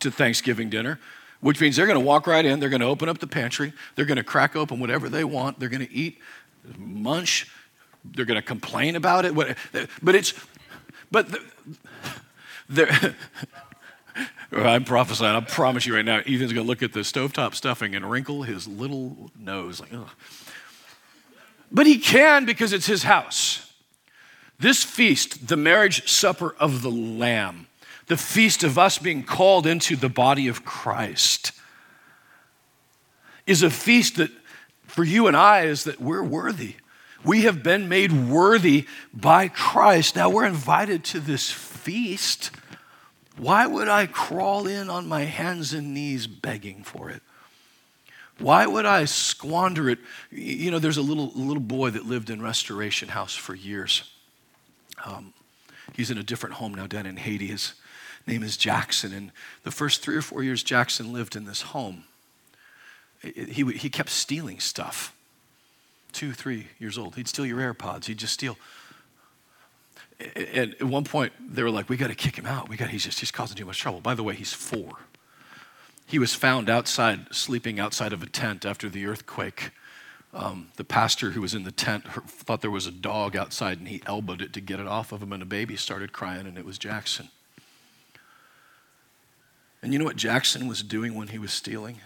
to 0.00 0.10
Thanksgiving 0.10 0.68
dinner, 0.68 0.98
which 1.40 1.60
means 1.60 1.76
they're 1.76 1.86
going 1.86 1.98
to 1.98 2.04
walk 2.04 2.26
right 2.26 2.44
in, 2.44 2.60
they're 2.60 2.68
going 2.68 2.80
to 2.80 2.86
open 2.86 3.08
up 3.08 3.18
the 3.18 3.26
pantry, 3.26 3.72
they're 3.94 4.04
going 4.04 4.16
to 4.16 4.24
crack 4.24 4.56
open 4.56 4.78
whatever 4.80 5.08
they 5.08 5.24
want, 5.24 5.58
they're 5.58 5.68
going 5.68 5.86
to 5.86 5.92
eat, 5.92 6.18
munch, 6.76 7.48
they're 8.04 8.24
going 8.24 8.40
to 8.40 8.46
complain 8.46 8.96
about 8.96 9.24
it. 9.24 9.34
But 9.34 10.14
it's, 10.14 10.34
but 11.10 11.28
the, 12.68 13.14
I'm 14.52 14.84
prophesying. 14.84 15.36
I 15.36 15.40
promise 15.40 15.86
you 15.86 15.94
right 15.94 16.04
now, 16.04 16.18
Ethan's 16.18 16.52
going 16.52 16.64
to 16.64 16.68
look 16.68 16.82
at 16.82 16.92
the 16.92 17.00
stovetop 17.00 17.54
stuffing 17.54 17.94
and 17.94 18.10
wrinkle 18.10 18.42
his 18.42 18.66
little 18.66 19.30
nose 19.38 19.80
like, 19.80 19.92
ugh. 19.92 20.10
But 21.70 21.86
he 21.86 21.98
can 21.98 22.46
because 22.46 22.72
it's 22.72 22.86
his 22.86 23.04
house. 23.04 23.72
This 24.58 24.82
feast, 24.82 25.48
the 25.48 25.56
marriage 25.56 26.08
supper 26.08 26.54
of 26.58 26.82
the 26.82 26.90
Lamb, 26.90 27.68
the 28.08 28.16
feast 28.16 28.64
of 28.64 28.76
us 28.76 28.98
being 28.98 29.22
called 29.22 29.66
into 29.66 29.96
the 29.96 30.08
body 30.08 30.48
of 30.48 30.64
Christ, 30.64 31.52
is 33.46 33.62
a 33.62 33.70
feast 33.70 34.16
that 34.16 34.30
for 34.86 35.04
you 35.04 35.28
and 35.28 35.36
I 35.36 35.62
is 35.62 35.84
that 35.84 36.00
we're 36.00 36.22
worthy. 36.22 36.74
We 37.24 37.42
have 37.42 37.62
been 37.62 37.88
made 37.88 38.12
worthy 38.28 38.86
by 39.14 39.48
Christ. 39.48 40.16
Now 40.16 40.28
we're 40.28 40.46
invited 40.46 41.04
to 41.04 41.20
this 41.20 41.50
feast 41.50 42.50
why 43.40 43.66
would 43.66 43.88
I 43.88 44.04
crawl 44.06 44.66
in 44.66 44.90
on 44.90 45.08
my 45.08 45.22
hands 45.22 45.72
and 45.72 45.94
knees 45.94 46.26
begging 46.26 46.82
for 46.82 47.08
it? 47.08 47.22
Why 48.38 48.66
would 48.66 48.84
I 48.84 49.06
squander 49.06 49.88
it? 49.88 49.98
You 50.30 50.70
know, 50.70 50.78
there's 50.78 50.98
a 50.98 51.02
little, 51.02 51.32
little 51.34 51.62
boy 51.62 51.90
that 51.90 52.04
lived 52.04 52.28
in 52.28 52.42
Restoration 52.42 53.08
House 53.08 53.34
for 53.34 53.54
years. 53.54 54.10
Um, 55.06 55.32
he's 55.94 56.10
in 56.10 56.18
a 56.18 56.22
different 56.22 56.56
home 56.56 56.74
now 56.74 56.86
down 56.86 57.06
in 57.06 57.16
Haiti. 57.16 57.46
His 57.46 57.72
name 58.26 58.42
is 58.42 58.58
Jackson. 58.58 59.14
And 59.14 59.32
the 59.62 59.70
first 59.70 60.02
three 60.02 60.16
or 60.16 60.22
four 60.22 60.42
years 60.42 60.62
Jackson 60.62 61.10
lived 61.10 61.34
in 61.34 61.46
this 61.46 61.62
home, 61.62 62.04
he, 63.22 63.64
he 63.72 63.88
kept 63.88 64.10
stealing 64.10 64.60
stuff. 64.60 65.14
Two, 66.12 66.32
three 66.32 66.66
years 66.78 66.98
old. 66.98 67.14
He'd 67.14 67.28
steal 67.28 67.46
your 67.46 67.58
AirPods. 67.58 68.04
He'd 68.04 68.18
just 68.18 68.34
steal 68.34 68.58
and 70.36 70.74
at 70.74 70.84
one 70.84 71.04
point 71.04 71.32
they 71.54 71.62
were 71.62 71.70
like, 71.70 71.88
"We 71.88 71.96
got 71.96 72.08
to 72.08 72.14
kick 72.14 72.36
him 72.36 72.46
out. 72.46 72.68
We 72.68 72.76
got 72.76 72.90
he's 72.90 73.04
just 73.04 73.20
he's 73.20 73.30
causing 73.30 73.56
too 73.56 73.64
much 73.64 73.78
trouble." 73.78 74.00
By 74.00 74.14
the 74.14 74.22
way, 74.22 74.34
he's 74.34 74.52
four. 74.52 74.98
He 76.06 76.18
was 76.18 76.34
found 76.34 76.68
outside, 76.68 77.32
sleeping 77.32 77.78
outside 77.78 78.12
of 78.12 78.22
a 78.22 78.26
tent 78.26 78.64
after 78.64 78.88
the 78.88 79.06
earthquake. 79.06 79.70
Um, 80.32 80.68
the 80.76 80.84
pastor 80.84 81.30
who 81.30 81.40
was 81.40 81.54
in 81.54 81.64
the 81.64 81.72
tent 81.72 82.04
thought 82.28 82.60
there 82.60 82.70
was 82.70 82.86
a 82.86 82.92
dog 82.92 83.36
outside, 83.36 83.78
and 83.78 83.88
he 83.88 84.02
elbowed 84.06 84.42
it 84.42 84.52
to 84.54 84.60
get 84.60 84.80
it 84.80 84.86
off 84.86 85.12
of 85.12 85.22
him, 85.22 85.32
and 85.32 85.42
a 85.42 85.46
baby 85.46 85.76
started 85.76 86.12
crying, 86.12 86.46
and 86.46 86.58
it 86.58 86.64
was 86.64 86.78
Jackson. 86.78 87.28
And 89.82 89.92
you 89.92 89.98
know 89.98 90.04
what 90.04 90.16
Jackson 90.16 90.68
was 90.68 90.82
doing 90.82 91.14
when 91.14 91.28
he 91.28 91.38
was 91.38 91.52
stealing? 91.52 91.98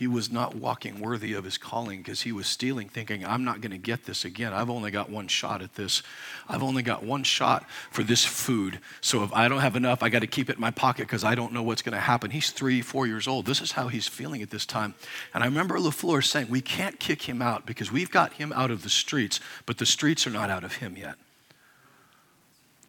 He 0.00 0.06
was 0.06 0.32
not 0.32 0.54
walking 0.54 0.98
worthy 0.98 1.34
of 1.34 1.44
his 1.44 1.58
calling 1.58 1.98
because 1.98 2.22
he 2.22 2.32
was 2.32 2.46
stealing, 2.46 2.88
thinking, 2.88 3.22
I'm 3.22 3.44
not 3.44 3.60
going 3.60 3.72
to 3.72 3.76
get 3.76 4.06
this 4.06 4.24
again. 4.24 4.54
I've 4.54 4.70
only 4.70 4.90
got 4.90 5.10
one 5.10 5.28
shot 5.28 5.60
at 5.60 5.74
this. 5.74 6.02
I've 6.48 6.62
only 6.62 6.82
got 6.82 7.04
one 7.04 7.22
shot 7.22 7.68
for 7.90 8.02
this 8.02 8.24
food. 8.24 8.78
So 9.02 9.22
if 9.24 9.30
I 9.34 9.46
don't 9.46 9.60
have 9.60 9.76
enough, 9.76 10.02
I 10.02 10.08
got 10.08 10.20
to 10.20 10.26
keep 10.26 10.48
it 10.48 10.54
in 10.54 10.60
my 10.60 10.70
pocket 10.70 11.02
because 11.02 11.22
I 11.22 11.34
don't 11.34 11.52
know 11.52 11.62
what's 11.62 11.82
going 11.82 11.92
to 11.92 12.00
happen. 12.00 12.30
He's 12.30 12.50
three, 12.50 12.80
four 12.80 13.06
years 13.06 13.28
old. 13.28 13.44
This 13.44 13.60
is 13.60 13.72
how 13.72 13.88
he's 13.88 14.08
feeling 14.08 14.40
at 14.40 14.48
this 14.48 14.64
time. 14.64 14.94
And 15.34 15.44
I 15.44 15.46
remember 15.46 15.76
LaFleur 15.76 16.24
saying, 16.24 16.46
We 16.48 16.62
can't 16.62 16.98
kick 16.98 17.28
him 17.28 17.42
out 17.42 17.66
because 17.66 17.92
we've 17.92 18.10
got 18.10 18.32
him 18.32 18.54
out 18.54 18.70
of 18.70 18.82
the 18.82 18.88
streets, 18.88 19.38
but 19.66 19.76
the 19.76 19.84
streets 19.84 20.26
are 20.26 20.30
not 20.30 20.48
out 20.48 20.64
of 20.64 20.76
him 20.76 20.96
yet. 20.96 21.16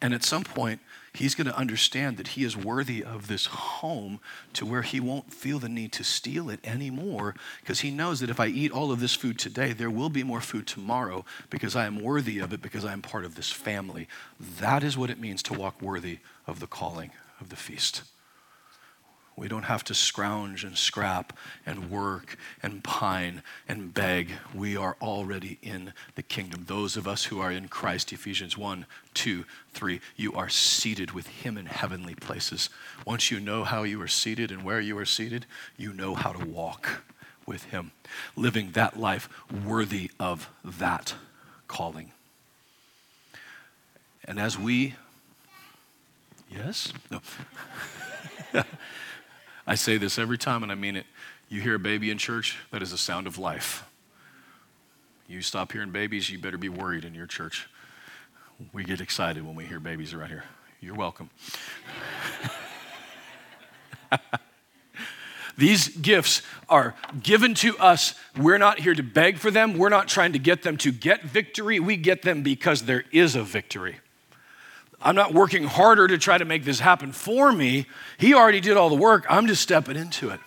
And 0.00 0.14
at 0.14 0.24
some 0.24 0.44
point, 0.44 0.80
he's 1.14 1.34
going 1.34 1.46
to 1.46 1.56
understand 1.56 2.16
that 2.16 2.28
he 2.28 2.44
is 2.44 2.56
worthy 2.56 3.04
of 3.04 3.26
this 3.26 3.46
home 3.46 4.20
to 4.54 4.64
where 4.64 4.82
he 4.82 5.00
won't 5.00 5.32
feel 5.32 5.58
the 5.58 5.68
need 5.68 5.92
to 5.92 6.04
steal 6.04 6.48
it 6.48 6.60
anymore 6.64 7.34
because 7.60 7.80
he 7.80 7.90
knows 7.90 8.20
that 8.20 8.30
if 8.30 8.40
I 8.40 8.46
eat 8.46 8.72
all 8.72 8.90
of 8.90 9.00
this 9.00 9.14
food 9.14 9.38
today, 9.38 9.72
there 9.72 9.90
will 9.90 10.10
be 10.10 10.22
more 10.22 10.40
food 10.40 10.66
tomorrow 10.66 11.24
because 11.50 11.76
I 11.76 11.86
am 11.86 12.02
worthy 12.02 12.38
of 12.38 12.52
it 12.52 12.62
because 12.62 12.84
I 12.84 12.92
am 12.92 13.02
part 13.02 13.24
of 13.24 13.34
this 13.34 13.50
family. 13.50 14.08
That 14.60 14.82
is 14.82 14.96
what 14.96 15.10
it 15.10 15.20
means 15.20 15.42
to 15.44 15.54
walk 15.54 15.82
worthy 15.82 16.20
of 16.46 16.60
the 16.60 16.66
calling 16.66 17.10
of 17.40 17.50
the 17.50 17.56
feast. 17.56 18.02
We 19.36 19.48
don't 19.48 19.64
have 19.64 19.82
to 19.84 19.94
scrounge 19.94 20.62
and 20.62 20.76
scrap 20.76 21.36
and 21.64 21.90
work 21.90 22.36
and 22.62 22.84
pine 22.84 23.42
and 23.66 23.92
beg. 23.92 24.30
We 24.54 24.76
are 24.76 24.96
already 25.00 25.58
in 25.62 25.94
the 26.16 26.22
kingdom. 26.22 26.64
Those 26.66 26.96
of 26.96 27.08
us 27.08 27.24
who 27.24 27.40
are 27.40 27.50
in 27.50 27.68
Christ, 27.68 28.12
Ephesians 28.12 28.58
1, 28.58 28.84
2, 29.14 29.44
3, 29.72 30.00
you 30.16 30.34
are 30.34 30.50
seated 30.50 31.12
with 31.12 31.26
Him 31.26 31.56
in 31.56 31.66
heavenly 31.66 32.14
places. 32.14 32.68
Once 33.06 33.30
you 33.30 33.40
know 33.40 33.64
how 33.64 33.84
you 33.84 34.00
are 34.02 34.08
seated 34.08 34.50
and 34.50 34.62
where 34.62 34.80
you 34.80 34.98
are 34.98 35.06
seated, 35.06 35.46
you 35.78 35.92
know 35.92 36.14
how 36.14 36.32
to 36.32 36.46
walk 36.46 37.02
with 37.46 37.64
Him, 37.64 37.92
living 38.36 38.72
that 38.72 39.00
life 39.00 39.28
worthy 39.64 40.10
of 40.20 40.50
that 40.62 41.14
calling. 41.68 42.12
And 44.24 44.38
as 44.38 44.58
we, 44.58 44.94
yes? 46.50 46.92
No. 47.10 47.20
I 49.66 49.74
say 49.74 49.96
this 49.96 50.18
every 50.18 50.38
time 50.38 50.62
and 50.62 50.72
I 50.72 50.74
mean 50.74 50.96
it. 50.96 51.06
You 51.48 51.60
hear 51.60 51.74
a 51.74 51.78
baby 51.78 52.10
in 52.10 52.18
church, 52.18 52.58
that 52.70 52.82
is 52.82 52.92
a 52.92 52.98
sound 52.98 53.26
of 53.26 53.38
life. 53.38 53.84
You 55.28 55.42
stop 55.42 55.72
hearing 55.72 55.90
babies, 55.90 56.30
you 56.30 56.38
better 56.38 56.58
be 56.58 56.68
worried 56.68 57.04
in 57.04 57.14
your 57.14 57.26
church. 57.26 57.68
We 58.72 58.84
get 58.84 59.00
excited 59.00 59.44
when 59.44 59.54
we 59.54 59.64
hear 59.64 59.80
babies 59.80 60.14
around 60.14 60.28
here. 60.28 60.44
You're 60.80 60.94
welcome. 60.94 61.30
These 65.56 65.88
gifts 65.88 66.42
are 66.68 66.94
given 67.22 67.54
to 67.56 67.76
us. 67.78 68.14
We're 68.36 68.58
not 68.58 68.80
here 68.80 68.94
to 68.94 69.02
beg 69.02 69.38
for 69.38 69.50
them. 69.50 69.76
We're 69.76 69.90
not 69.90 70.08
trying 70.08 70.32
to 70.32 70.38
get 70.38 70.62
them 70.62 70.76
to 70.78 70.90
get 70.90 71.22
victory. 71.22 71.78
We 71.78 71.96
get 71.96 72.22
them 72.22 72.42
because 72.42 72.82
there 72.82 73.04
is 73.12 73.34
a 73.36 73.42
victory. 73.42 73.98
I'm 75.02 75.14
not 75.14 75.34
working 75.34 75.64
harder 75.64 76.06
to 76.06 76.18
try 76.18 76.38
to 76.38 76.44
make 76.44 76.64
this 76.64 76.80
happen 76.80 77.12
for 77.12 77.52
me. 77.52 77.86
He 78.18 78.34
already 78.34 78.60
did 78.60 78.76
all 78.76 78.88
the 78.88 78.96
work. 78.96 79.26
I'm 79.28 79.46
just 79.46 79.62
stepping 79.62 79.96
into 79.96 80.30
it. 80.30 80.40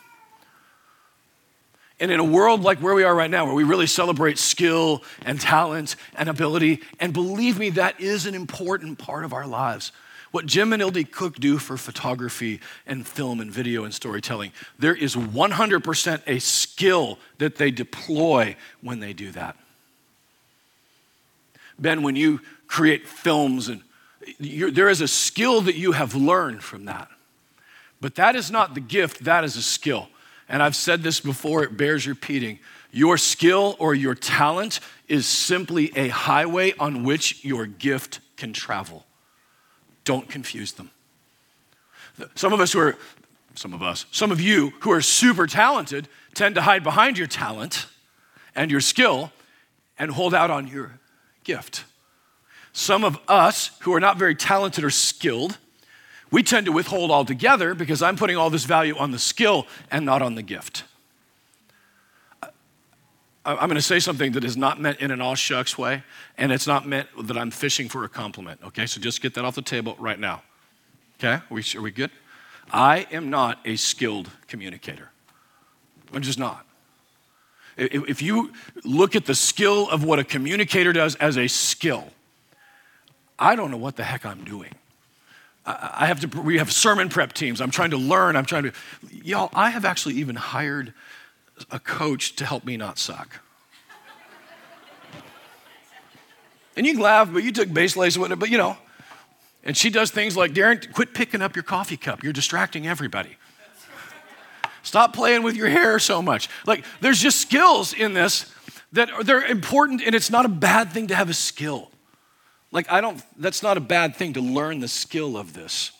And 1.99 2.11
in 2.11 2.19
a 2.19 2.25
world 2.25 2.61
like 2.61 2.79
where 2.79 2.93
we 2.93 3.03
are 3.03 3.15
right 3.15 3.29
now, 3.29 3.45
where 3.45 3.53
we 3.53 3.63
really 3.63 3.87
celebrate 3.87 4.37
skill 4.37 5.01
and 5.25 5.39
talent 5.39 5.95
and 6.15 6.27
ability, 6.27 6.81
and 6.99 7.13
believe 7.13 7.57
me, 7.57 7.69
that 7.71 7.99
is 8.01 8.25
an 8.25 8.35
important 8.35 8.97
part 8.97 9.23
of 9.23 9.31
our 9.31 9.47
lives. 9.47 9.91
What 10.31 10.45
Jim 10.45 10.73
and 10.73 10.81
Ildy 10.81 11.05
Cook 11.05 11.35
do 11.35 11.57
for 11.57 11.77
photography 11.77 12.59
and 12.85 13.07
film 13.07 13.39
and 13.39 13.49
video 13.49 13.85
and 13.85 13.93
storytelling, 13.93 14.51
there 14.77 14.93
is 14.93 15.15
100% 15.15 16.21
a 16.27 16.39
skill 16.39 17.17
that 17.37 17.55
they 17.55 17.71
deploy 17.71 18.57
when 18.81 18.99
they 18.99 19.13
do 19.13 19.31
that. 19.31 19.55
Ben, 21.79 22.03
when 22.03 22.17
you 22.17 22.41
create 22.67 23.07
films 23.07 23.69
and 23.69 23.81
there 24.39 24.89
is 24.89 25.01
a 25.01 25.07
skill 25.07 25.61
that 25.61 25.75
you 25.75 25.93
have 25.93 26.15
learned 26.15 26.63
from 26.63 26.85
that. 26.85 27.09
But 28.01 28.15
that 28.15 28.35
is 28.35 28.51
not 28.51 28.73
the 28.73 28.81
gift, 28.81 29.23
that 29.23 29.43
is 29.43 29.55
a 29.55 29.61
skill. 29.61 30.09
And 30.47 30.61
I've 30.61 30.75
said 30.75 31.01
this 31.01 31.19
before, 31.19 31.63
it 31.63 31.75
bears 31.75 32.07
repeating. 32.07 32.59
Your 32.91 33.17
skill 33.17 33.75
or 33.79 33.93
your 33.95 34.15
talent 34.15 34.79
is 35.07 35.25
simply 35.25 35.91
a 35.97 36.09
highway 36.09 36.73
on 36.79 37.03
which 37.03 37.43
your 37.43 37.65
gift 37.65 38.19
can 38.37 38.53
travel. 38.53 39.05
Don't 40.03 40.29
confuse 40.29 40.73
them. 40.73 40.91
Some 42.35 42.53
of 42.53 42.61
us 42.61 42.73
who 42.73 42.79
are, 42.79 42.95
some 43.55 43.73
of 43.73 43.81
us, 43.81 44.05
some 44.11 44.31
of 44.31 44.39
you 44.39 44.71
who 44.81 44.91
are 44.91 45.01
super 45.01 45.47
talented 45.47 46.07
tend 46.33 46.55
to 46.55 46.61
hide 46.61 46.83
behind 46.83 47.17
your 47.17 47.27
talent 47.27 47.87
and 48.55 48.71
your 48.71 48.81
skill 48.81 49.31
and 49.97 50.11
hold 50.11 50.33
out 50.33 50.51
on 50.51 50.67
your 50.67 50.99
gift. 51.43 51.85
Some 52.77 53.05
of 53.05 53.17
us 53.29 53.71
who 53.79 53.93
are 53.93 54.01
not 54.01 54.17
very 54.17 54.35
talented 54.35 54.83
or 54.83 54.89
skilled, 54.89 55.57
we 56.29 56.43
tend 56.43 56.65
to 56.65 56.73
withhold 56.73 57.09
altogether 57.09 57.73
because 57.73 58.01
I'm 58.01 58.17
putting 58.17 58.35
all 58.35 58.49
this 58.49 58.65
value 58.65 58.97
on 58.97 59.11
the 59.11 59.17
skill 59.17 59.65
and 59.89 60.05
not 60.05 60.21
on 60.21 60.35
the 60.35 60.41
gift. 60.41 60.83
I'm 63.45 63.69
going 63.69 63.75
to 63.75 63.81
say 63.81 64.01
something 64.01 64.33
that 64.33 64.43
is 64.43 64.57
not 64.57 64.81
meant 64.81 64.99
in 64.99 65.09
an 65.11 65.21
all 65.21 65.35
shucks 65.35 65.77
way, 65.77 66.03
and 66.37 66.51
it's 66.51 66.67
not 66.67 66.85
meant 66.85 67.07
that 67.17 67.37
I'm 67.37 67.49
fishing 67.49 67.87
for 67.87 68.03
a 68.03 68.09
compliment. 68.09 68.59
Okay, 68.65 68.87
so 68.87 68.99
just 68.99 69.21
get 69.21 69.35
that 69.35 69.45
off 69.45 69.55
the 69.55 69.61
table 69.61 69.95
right 69.97 70.19
now. 70.19 70.43
Okay, 71.17 71.35
are 71.35 71.43
we, 71.49 71.63
are 71.77 71.81
we 71.81 71.91
good? 71.91 72.11
I 72.73 73.07
am 73.09 73.29
not 73.29 73.59
a 73.63 73.77
skilled 73.77 74.29
communicator. 74.49 75.11
I'm 76.13 76.23
just 76.23 76.39
not. 76.39 76.65
If 77.77 78.21
you 78.21 78.51
look 78.83 79.15
at 79.15 79.27
the 79.27 79.35
skill 79.35 79.89
of 79.89 80.03
what 80.03 80.19
a 80.19 80.25
communicator 80.25 80.91
does 80.91 81.15
as 81.15 81.37
a 81.37 81.47
skill, 81.47 82.11
I 83.37 83.55
don't 83.55 83.71
know 83.71 83.77
what 83.77 83.95
the 83.95 84.03
heck 84.03 84.25
I'm 84.25 84.43
doing. 84.43 84.73
I 85.65 86.05
have 86.05 86.19
to, 86.19 86.41
we 86.41 86.59
have 86.59 86.71
sermon 86.71 87.09
prep 87.09 87.33
teams. 87.33 87.59
I'm 87.59 87.71
trying 87.71 87.89
to 87.89 87.97
learn. 87.97 88.35
I'm 88.35 88.45
trying 88.45 88.63
to, 88.63 88.73
y'all, 89.11 89.49
I 89.53 89.71
have 89.71 89.83
actually 89.83 90.15
even 90.15 90.35
hired 90.35 90.93
a 91.71 91.79
coach 91.79 92.35
to 92.35 92.45
help 92.45 92.63
me 92.65 92.77
not 92.77 92.99
suck. 92.99 93.41
and 96.77 96.85
you 96.85 96.93
can 96.93 97.01
laugh, 97.01 97.33
but 97.33 97.43
you 97.43 97.51
took 97.51 97.73
base 97.73 97.97
lace 97.97 98.15
with 98.15 98.31
it, 98.31 98.37
but 98.37 98.49
you 98.49 98.57
know. 98.57 98.77
And 99.63 99.75
she 99.75 99.89
does 99.89 100.11
things 100.11 100.37
like, 100.37 100.53
Darren, 100.53 100.93
quit 100.93 101.15
picking 101.15 101.41
up 101.41 101.55
your 101.55 101.63
coffee 101.63 101.97
cup. 101.97 102.21
You're 102.21 102.33
distracting 102.33 102.85
everybody. 102.85 103.37
Stop 104.83 105.15
playing 105.15 105.41
with 105.41 105.55
your 105.55 105.67
hair 105.67 105.97
so 105.97 106.21
much. 106.21 106.47
Like, 106.67 106.85
there's 107.01 107.19
just 107.19 107.41
skills 107.41 107.91
in 107.91 108.13
this 108.13 108.53
that 108.91 109.09
are, 109.09 109.23
they're 109.23 109.43
important, 109.43 110.03
and 110.03 110.13
it's 110.13 110.29
not 110.29 110.45
a 110.45 110.49
bad 110.49 110.91
thing 110.91 111.07
to 111.07 111.15
have 111.15 111.27
a 111.27 111.33
skill. 111.33 111.89
Like, 112.75 112.91
I 112.91 112.99
don't, 112.99 113.23
that's 113.37 113.63
not 113.63 113.77
a 113.77 113.79
bad 113.79 114.17
thing 114.17 114.33
to 114.33 114.41
learn 114.41 114.81
the 114.81 114.89
skill 114.89 115.37
of 115.37 115.53
this. 115.53 115.93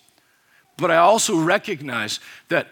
But 0.77 0.91
I 0.91 0.97
also 0.97 1.39
recognize 1.39 2.19
that 2.49 2.67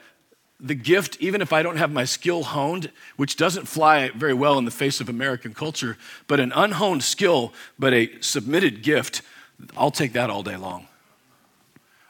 the 0.60 0.76
gift, 0.76 1.16
even 1.22 1.42
if 1.42 1.54
I 1.54 1.64
don't 1.64 1.78
have 1.78 1.90
my 1.90 2.04
skill 2.04 2.44
honed, 2.44 2.92
which 3.16 3.38
doesn't 3.38 3.66
fly 3.66 4.10
very 4.10 4.34
well 4.34 4.58
in 4.58 4.66
the 4.66 4.72
face 4.72 5.00
of 5.00 5.08
American 5.08 5.54
culture, 5.54 5.98
but 6.28 6.42
an 6.42 6.52
unhoned 6.54 7.02
skill, 7.02 7.54
but 7.80 7.94
a 7.94 8.12
submitted 8.20 8.84
gift, 8.84 9.22
I'll 9.78 9.90
take 9.90 10.12
that 10.12 10.30
all 10.30 10.44
day 10.44 10.58
long. 10.58 10.88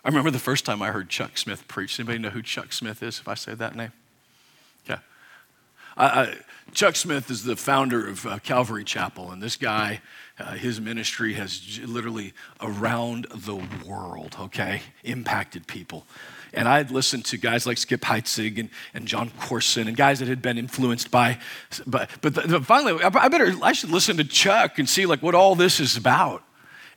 I 0.03 0.07
remember 0.07 0.31
the 0.31 0.39
first 0.39 0.65
time 0.65 0.81
I 0.81 0.87
heard 0.87 1.09
Chuck 1.09 1.37
Smith 1.37 1.67
preach. 1.67 1.99
Anybody 1.99 2.17
know 2.17 2.31
who 2.31 2.41
Chuck 2.41 2.73
Smith 2.73 3.03
is, 3.03 3.19
if 3.19 3.27
I 3.27 3.35
say 3.35 3.53
that 3.53 3.75
name? 3.75 3.91
I, 5.95 6.05
I, 6.05 6.37
Chuck 6.73 6.95
Smith 6.95 7.29
is 7.29 7.43
the 7.43 7.55
founder 7.55 8.07
of 8.07 8.25
uh, 8.25 8.39
Calvary 8.39 8.83
Chapel, 8.83 9.31
and 9.31 9.41
this 9.41 9.55
guy 9.55 10.01
uh, 10.39 10.53
his 10.53 10.81
ministry 10.81 11.33
has 11.33 11.79
literally 11.85 12.33
around 12.59 13.27
the 13.35 13.55
world, 13.85 14.35
okay, 14.39 14.81
impacted 15.03 15.67
people. 15.67 16.07
And 16.53 16.67
I'd 16.67 16.91
listened 16.91 17.25
to 17.25 17.37
guys 17.37 17.65
like 17.65 17.77
Skip 17.77 18.01
Heitzig 18.01 18.59
and, 18.59 18.69
and 18.93 19.07
Jon 19.07 19.31
Courson 19.39 19.87
and 19.87 19.97
guys 19.97 20.19
that 20.19 20.27
had 20.27 20.41
been 20.41 20.57
influenced 20.57 21.11
by, 21.11 21.37
but, 21.85 22.09
but, 22.21 22.35
the, 22.35 22.41
the, 22.41 22.61
finally, 22.61 23.03
I 23.03 23.27
better, 23.27 23.53
I 23.61 23.73
should 23.73 23.89
listen 23.89 24.17
to 24.17 24.23
Chuck 24.23 24.79
and 24.79 24.89
see 24.89 25.05
like 25.05 25.21
what 25.21 25.35
all 25.35 25.55
this 25.55 25.79
is 25.79 25.97
about. 25.97 26.43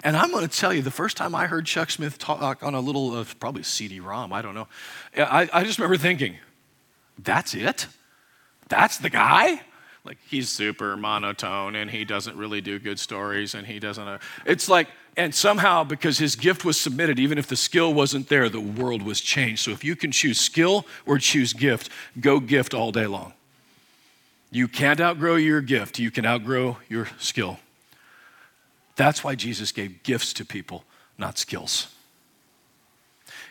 And 0.03 0.17
I'm 0.17 0.31
going 0.31 0.47
to 0.47 0.59
tell 0.59 0.73
you, 0.73 0.83
the 0.83 0.91
first 0.91 1.17
time 1.17 1.35
I 1.35 1.47
heard 1.47 1.67
Chuck 1.67 1.91
Smith 1.91 2.19
talk 2.19 2.63
on 2.63 2.75
a 2.75 2.81
little, 2.81 3.15
uh, 3.15 3.25
probably 3.41 3.63
CD-ROM, 3.63 4.33
I 4.33 4.43
don't 4.43 4.55
know, 4.55 4.69
I, 5.17 5.49
I 5.53 5.65
just 5.65 5.79
remember 5.79 5.97
thinking, 5.97 6.37
that's 7.19 7.55
it? 7.55 7.87
That's 8.69 8.99
the 8.99 9.11
guy? 9.11 9.61
like 10.07 10.19
he's 10.29 10.49
super 10.49 10.97
monotone 10.97 11.75
and 11.75 11.91
he 11.91 12.05
doesn't 12.05 12.37
really 12.37 12.61
do 12.61 12.79
good 12.79 12.99
stories 12.99 13.55
and 13.55 13.67
he 13.67 13.79
doesn't 13.79 14.07
uh, 14.07 14.19
it's 14.47 14.69
like 14.69 14.89
and 15.17 15.35
somehow 15.35 15.83
because 15.83 16.19
his 16.19 16.37
gift 16.37 16.65
was 16.65 16.79
submitted 16.79 17.19
even 17.19 17.39
if 17.39 17.49
the 17.49 17.57
skill 17.57 17.93
wasn't 17.93 18.29
there 18.29 18.49
the 18.49 18.61
world 18.61 19.03
was 19.03 19.21
changed. 19.21 19.65
So 19.65 19.73
if 19.73 19.83
you 19.83 19.97
can 19.97 20.13
choose 20.13 20.39
skill 20.41 20.87
or 21.05 21.19
choose 21.19 21.53
gift 21.53 21.91
go 22.21 22.39
gift 22.39 22.73
all 22.73 22.93
day 22.93 23.07
long. 23.07 23.33
You 24.53 24.69
can't 24.69 25.01
outgrow 25.01 25.35
your 25.35 25.61
gift. 25.61 25.99
You 25.99 26.11
can 26.11 26.25
outgrow 26.25 26.79
your 26.89 27.09
skill. 27.19 27.59
That's 28.95 29.25
why 29.25 29.35
jesus 29.35 29.73
gave 29.73 30.03
gifts 30.05 30.33
to 30.35 30.45
people 30.45 30.85
not 31.19 31.37
skills 31.37 31.96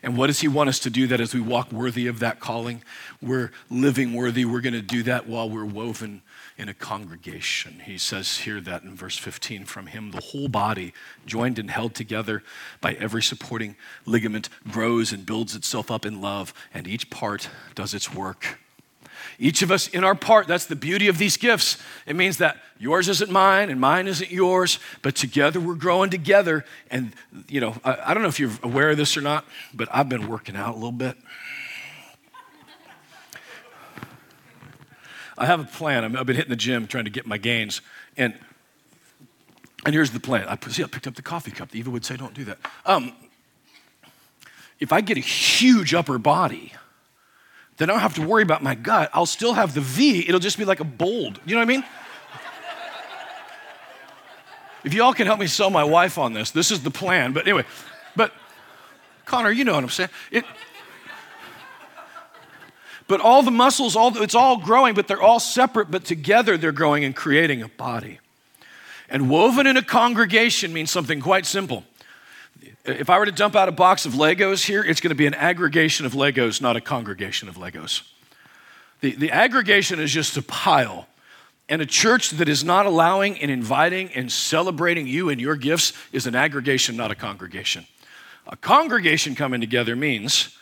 and 0.06 0.16
what 0.16 0.28
does 0.28 0.40
He 0.40 0.48
want 0.48 0.70
us 0.70 0.78
to 0.80 0.92
do 0.92 1.08
that 1.08 1.20
as 1.20 1.34
we 1.34 1.42
walk 1.42 1.72
worthy 1.72 2.06
of 2.06 2.20
that 2.20 2.40
calling? 2.40 2.84
We're 3.24 3.52
living 3.72 4.14
worthy. 4.14 4.46
We're 4.46 4.62
going 4.62 4.74
to 4.74 4.82
do 4.84 5.02
that 5.02 5.28
while 5.28 5.50
we're 5.50 5.66
woven 5.66 6.22
in 6.60 6.70
a 6.70 6.76
congregation. 6.76 7.82
He 7.84 7.98
says 7.98 8.38
here 8.38 8.62
that 8.62 8.84
in 8.84 8.96
verse 8.96 9.18
15 9.18 9.66
from 9.66 9.88
him, 9.88 10.12
the 10.12 10.22
whole 10.22 10.48
body, 10.48 10.94
joined 11.26 11.58
and 11.58 11.72
held 11.72 11.96
together 11.96 12.44
by 12.82 12.94
every 12.94 13.24
supporting 13.24 13.76
ligament, 14.06 14.48
grows 14.70 15.12
and 15.12 15.26
builds 15.26 15.56
itself 15.56 15.90
up 15.90 16.06
in 16.06 16.22
love, 16.22 16.54
and 16.72 16.88
each 16.88 17.10
part 17.10 17.50
does 17.74 17.96
its 17.96 18.14
work. 18.14 18.60
Each 19.40 19.62
of 19.62 19.72
us 19.72 19.88
in 19.88 20.04
our 20.04 20.16
part, 20.16 20.48
that's 20.48 20.66
the 20.66 20.76
beauty 20.76 21.08
of 21.08 21.18
these 21.18 21.38
gifts. 21.38 21.78
It 22.06 22.16
means 22.16 22.38
that 22.38 22.58
yours 22.78 23.10
isn't 23.10 23.32
mine 23.32 23.70
and 23.70 23.80
mine 23.80 24.08
isn't 24.08 24.32
yours, 24.32 24.80
but 25.02 25.16
together 25.16 25.60
we're 25.60 25.76
growing 25.76 26.10
together. 26.10 26.66
And, 26.90 27.14
you 27.48 27.62
know, 27.62 27.76
I, 27.84 27.98
I 28.08 28.14
don't 28.14 28.24
know 28.24 28.30
if 28.30 28.40
you're 28.40 28.52
aware 28.64 28.92
of 28.92 28.98
this 28.98 29.18
or 29.18 29.22
not, 29.22 29.46
but 29.74 29.88
I've 29.92 30.10
been 30.10 30.28
working 30.28 30.56
out 30.56 30.72
a 30.72 30.76
little 30.76 30.92
bit. 30.92 31.18
I 35.38 35.46
have 35.46 35.60
a 35.60 35.66
plan. 35.66 36.04
i 36.06 36.18
have 36.18 36.26
been 36.26 36.36
hitting 36.36 36.50
the 36.50 36.56
gym 36.56 36.88
trying 36.88 37.06
to 37.06 37.10
get 37.10 37.26
my 37.26 37.38
gains. 37.38 37.82
And, 38.16 38.34
and 39.86 39.94
here's 39.94 40.12
the 40.12 40.20
plan. 40.20 40.48
I, 40.48 40.58
see, 40.70 40.84
I 40.84 40.88
picked 40.88 41.08
up 41.08 41.16
the 41.16 41.22
coffee 41.22 41.52
cup. 41.52 41.76
Eva 41.76 41.90
would 41.90 42.06
say, 42.06 42.16
don't 42.16 42.34
do 42.34 42.46
that. 42.46 42.58
Um, 42.86 43.12
if 44.80 44.94
I 44.94 45.02
get 45.02 45.18
a 45.18 45.22
huge 45.22 45.94
upper 45.94 46.18
body, 46.18 46.74
then 47.78 47.90
I 47.90 47.94
don't 47.94 48.02
have 48.02 48.16
to 48.16 48.22
worry 48.22 48.44
about 48.44 48.64
my 48.64 48.76
gut. 48.76 49.10
I'll 49.14 49.26
still 49.26 49.54
have 49.54 49.74
the 49.74 49.82
V. 49.82 50.28
It'll 50.28 50.40
just 50.40 50.58
be 50.58 50.66
like 50.66 50.80
a 50.80 50.86
bold. 50.86 51.40
You 51.46 51.56
know 51.56 51.60
what 51.60 51.70
I 51.70 51.76
mean? 51.76 51.84
if 54.84 54.94
y'all 54.94 55.14
can 55.14 55.28
help 55.28 55.40
me 55.40 55.48
sell 55.48 55.70
my 55.70 55.84
wife 55.84 56.18
on 56.18 56.34
this, 56.34 56.52
this 56.52 56.72
is 56.72 56.84
the 56.84 56.92
plan. 56.92 57.34
But 57.34 57.48
anyway, 57.48 57.66
but 58.16 58.32
Connor, 59.26 59.52
you 59.52 59.66
know 59.66 59.74
what 59.74 59.84
I'm 59.84 59.90
saying. 59.90 60.10
It, 60.32 60.46
but 63.08 63.20
all 63.22 63.44
the 63.44 63.52
muscles, 63.52 63.96
all, 63.96 64.22
it's 64.22 64.36
all 64.36 64.58
growing, 64.58 64.96
but 64.96 65.08
they're 65.08 65.22
all 65.22 65.40
separate, 65.40 65.92
but 65.92 66.06
together 66.06 66.58
they're 66.58 66.72
growing 66.72 67.04
and 67.04 67.16
creating 67.16 67.62
a 67.62 67.68
body. 67.68 68.20
And 69.10 69.30
woven 69.30 69.68
in 69.68 69.78
a 69.78 69.84
congregation 69.84 70.74
means 70.74 70.92
something 70.92 71.20
quite 71.20 71.46
simple. 71.46 71.84
If 72.86 73.10
I 73.10 73.18
were 73.20 73.26
to 73.26 73.32
dump 73.32 73.56
out 73.56 73.68
a 73.68 73.72
box 73.72 74.06
of 74.06 74.14
Legos 74.14 74.66
here, 74.66 74.84
it's 74.84 75.02
going 75.02 75.10
to 75.10 75.16
be 75.16 75.26
an 75.26 75.34
aggregation 75.34 76.06
of 76.06 76.14
Legos, 76.14 76.62
not 76.62 76.76
a 76.76 76.82
congregation 76.82 77.50
of 77.50 77.56
Legos. 77.56 78.02
The, 79.02 79.12
the 79.16 79.32
aggregation 79.32 80.00
is 80.00 80.12
just 80.12 80.38
a 80.38 80.42
pile. 80.42 81.08
And 81.68 81.82
a 81.82 81.86
church 81.86 82.30
that 82.32 82.48
is 82.48 82.64
not 82.64 82.86
allowing 82.86 83.40
and 83.40 83.50
inviting 83.50 84.10
and 84.10 84.32
celebrating 84.32 85.08
you 85.08 85.30
and 85.30 85.42
your 85.42 85.56
gifts 85.56 85.94
is 86.12 86.28
an 86.28 86.36
aggregation, 86.36 86.96
not 86.96 87.12
a 87.12 87.16
congregation. 87.16 87.88
A 88.48 88.56
congregation 88.56 89.34
coming 89.34 89.62
together 89.62 89.96
means 89.96 90.56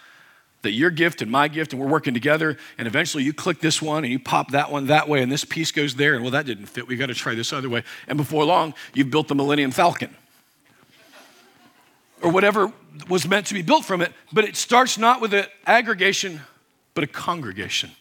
that 0.62 0.72
your 0.72 0.90
gift 0.90 1.22
and 1.22 1.30
my 1.30 1.50
gift, 1.50 1.74
and 1.74 1.82
we're 1.82 1.90
working 1.90 2.14
together, 2.14 2.58
and 2.78 2.88
eventually 2.88 3.26
you 3.26 3.34
click 3.34 3.60
this 3.60 3.82
one 3.82 4.06
and 4.06 4.14
you 4.14 4.20
pop 4.20 4.52
that 4.52 4.72
one 4.72 4.88
that 4.88 5.10
way, 5.10 5.22
and 5.22 5.30
this 5.30 5.44
piece 5.44 5.74
goes 5.74 5.96
there, 5.96 6.14
and 6.14 6.24
well, 6.24 6.32
that 6.32 6.46
didn't 6.46 6.68
fit. 6.68 6.88
We 6.88 6.96
got 6.96 7.08
to 7.08 7.14
try 7.14 7.36
this 7.36 7.52
other 7.52 7.68
way. 7.70 7.84
And 8.08 8.18
before 8.18 8.46
long, 8.46 8.74
you've 8.94 9.12
built 9.12 9.28
the 9.28 9.36
Millennium 9.36 9.72
Falcon 9.72 10.16
or 12.24 12.32
whatever 12.32 12.72
was 13.10 13.28
meant 13.28 13.46
to 13.48 13.54
be 13.54 13.62
built 13.62 13.86
from 13.86 14.02
it, 14.02 14.14
but 14.32 14.46
it 14.46 14.56
starts 14.56 14.98
not 14.98 15.22
with 15.22 15.34
an 15.34 15.46
aggregation, 15.68 16.42
but 16.94 17.04
a 17.04 17.08
congregation. 17.08 17.92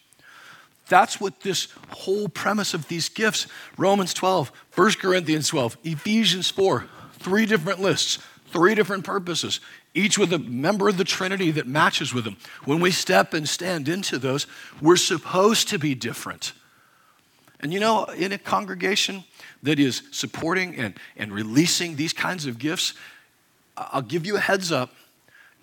That's 0.87 1.19
what 1.19 1.41
this 1.41 1.67
whole 1.89 2.29
premise 2.29 2.73
of 2.73 2.87
these 2.87 3.09
gifts 3.09 3.47
Romans 3.77 4.13
12, 4.13 4.51
1 4.75 4.91
Corinthians 4.93 5.49
12, 5.49 5.77
Ephesians 5.83 6.49
4, 6.49 6.85
three 7.19 7.45
different 7.45 7.79
lists, 7.81 8.19
three 8.47 8.75
different 8.75 9.03
purposes, 9.03 9.59
each 9.93 10.17
with 10.17 10.31
a 10.33 10.39
member 10.39 10.87
of 10.87 10.97
the 10.97 11.03
Trinity 11.03 11.51
that 11.51 11.67
matches 11.67 12.13
with 12.13 12.23
them. 12.23 12.37
When 12.65 12.79
we 12.79 12.91
step 12.91 13.33
and 13.33 13.47
stand 13.47 13.89
into 13.89 14.17
those, 14.17 14.47
we're 14.81 14.95
supposed 14.95 15.69
to 15.69 15.79
be 15.79 15.95
different. 15.95 16.53
And 17.59 17.73
you 17.73 17.79
know, 17.79 18.05
in 18.05 18.31
a 18.31 18.37
congregation 18.37 19.23
that 19.63 19.79
is 19.79 20.03
supporting 20.11 20.75
and, 20.75 20.95
and 21.15 21.31
releasing 21.31 21.95
these 21.95 22.11
kinds 22.11 22.45
of 22.45 22.59
gifts, 22.59 22.93
I'll 23.75 24.01
give 24.01 24.25
you 24.25 24.35
a 24.35 24.39
heads 24.39 24.71
up, 24.71 24.93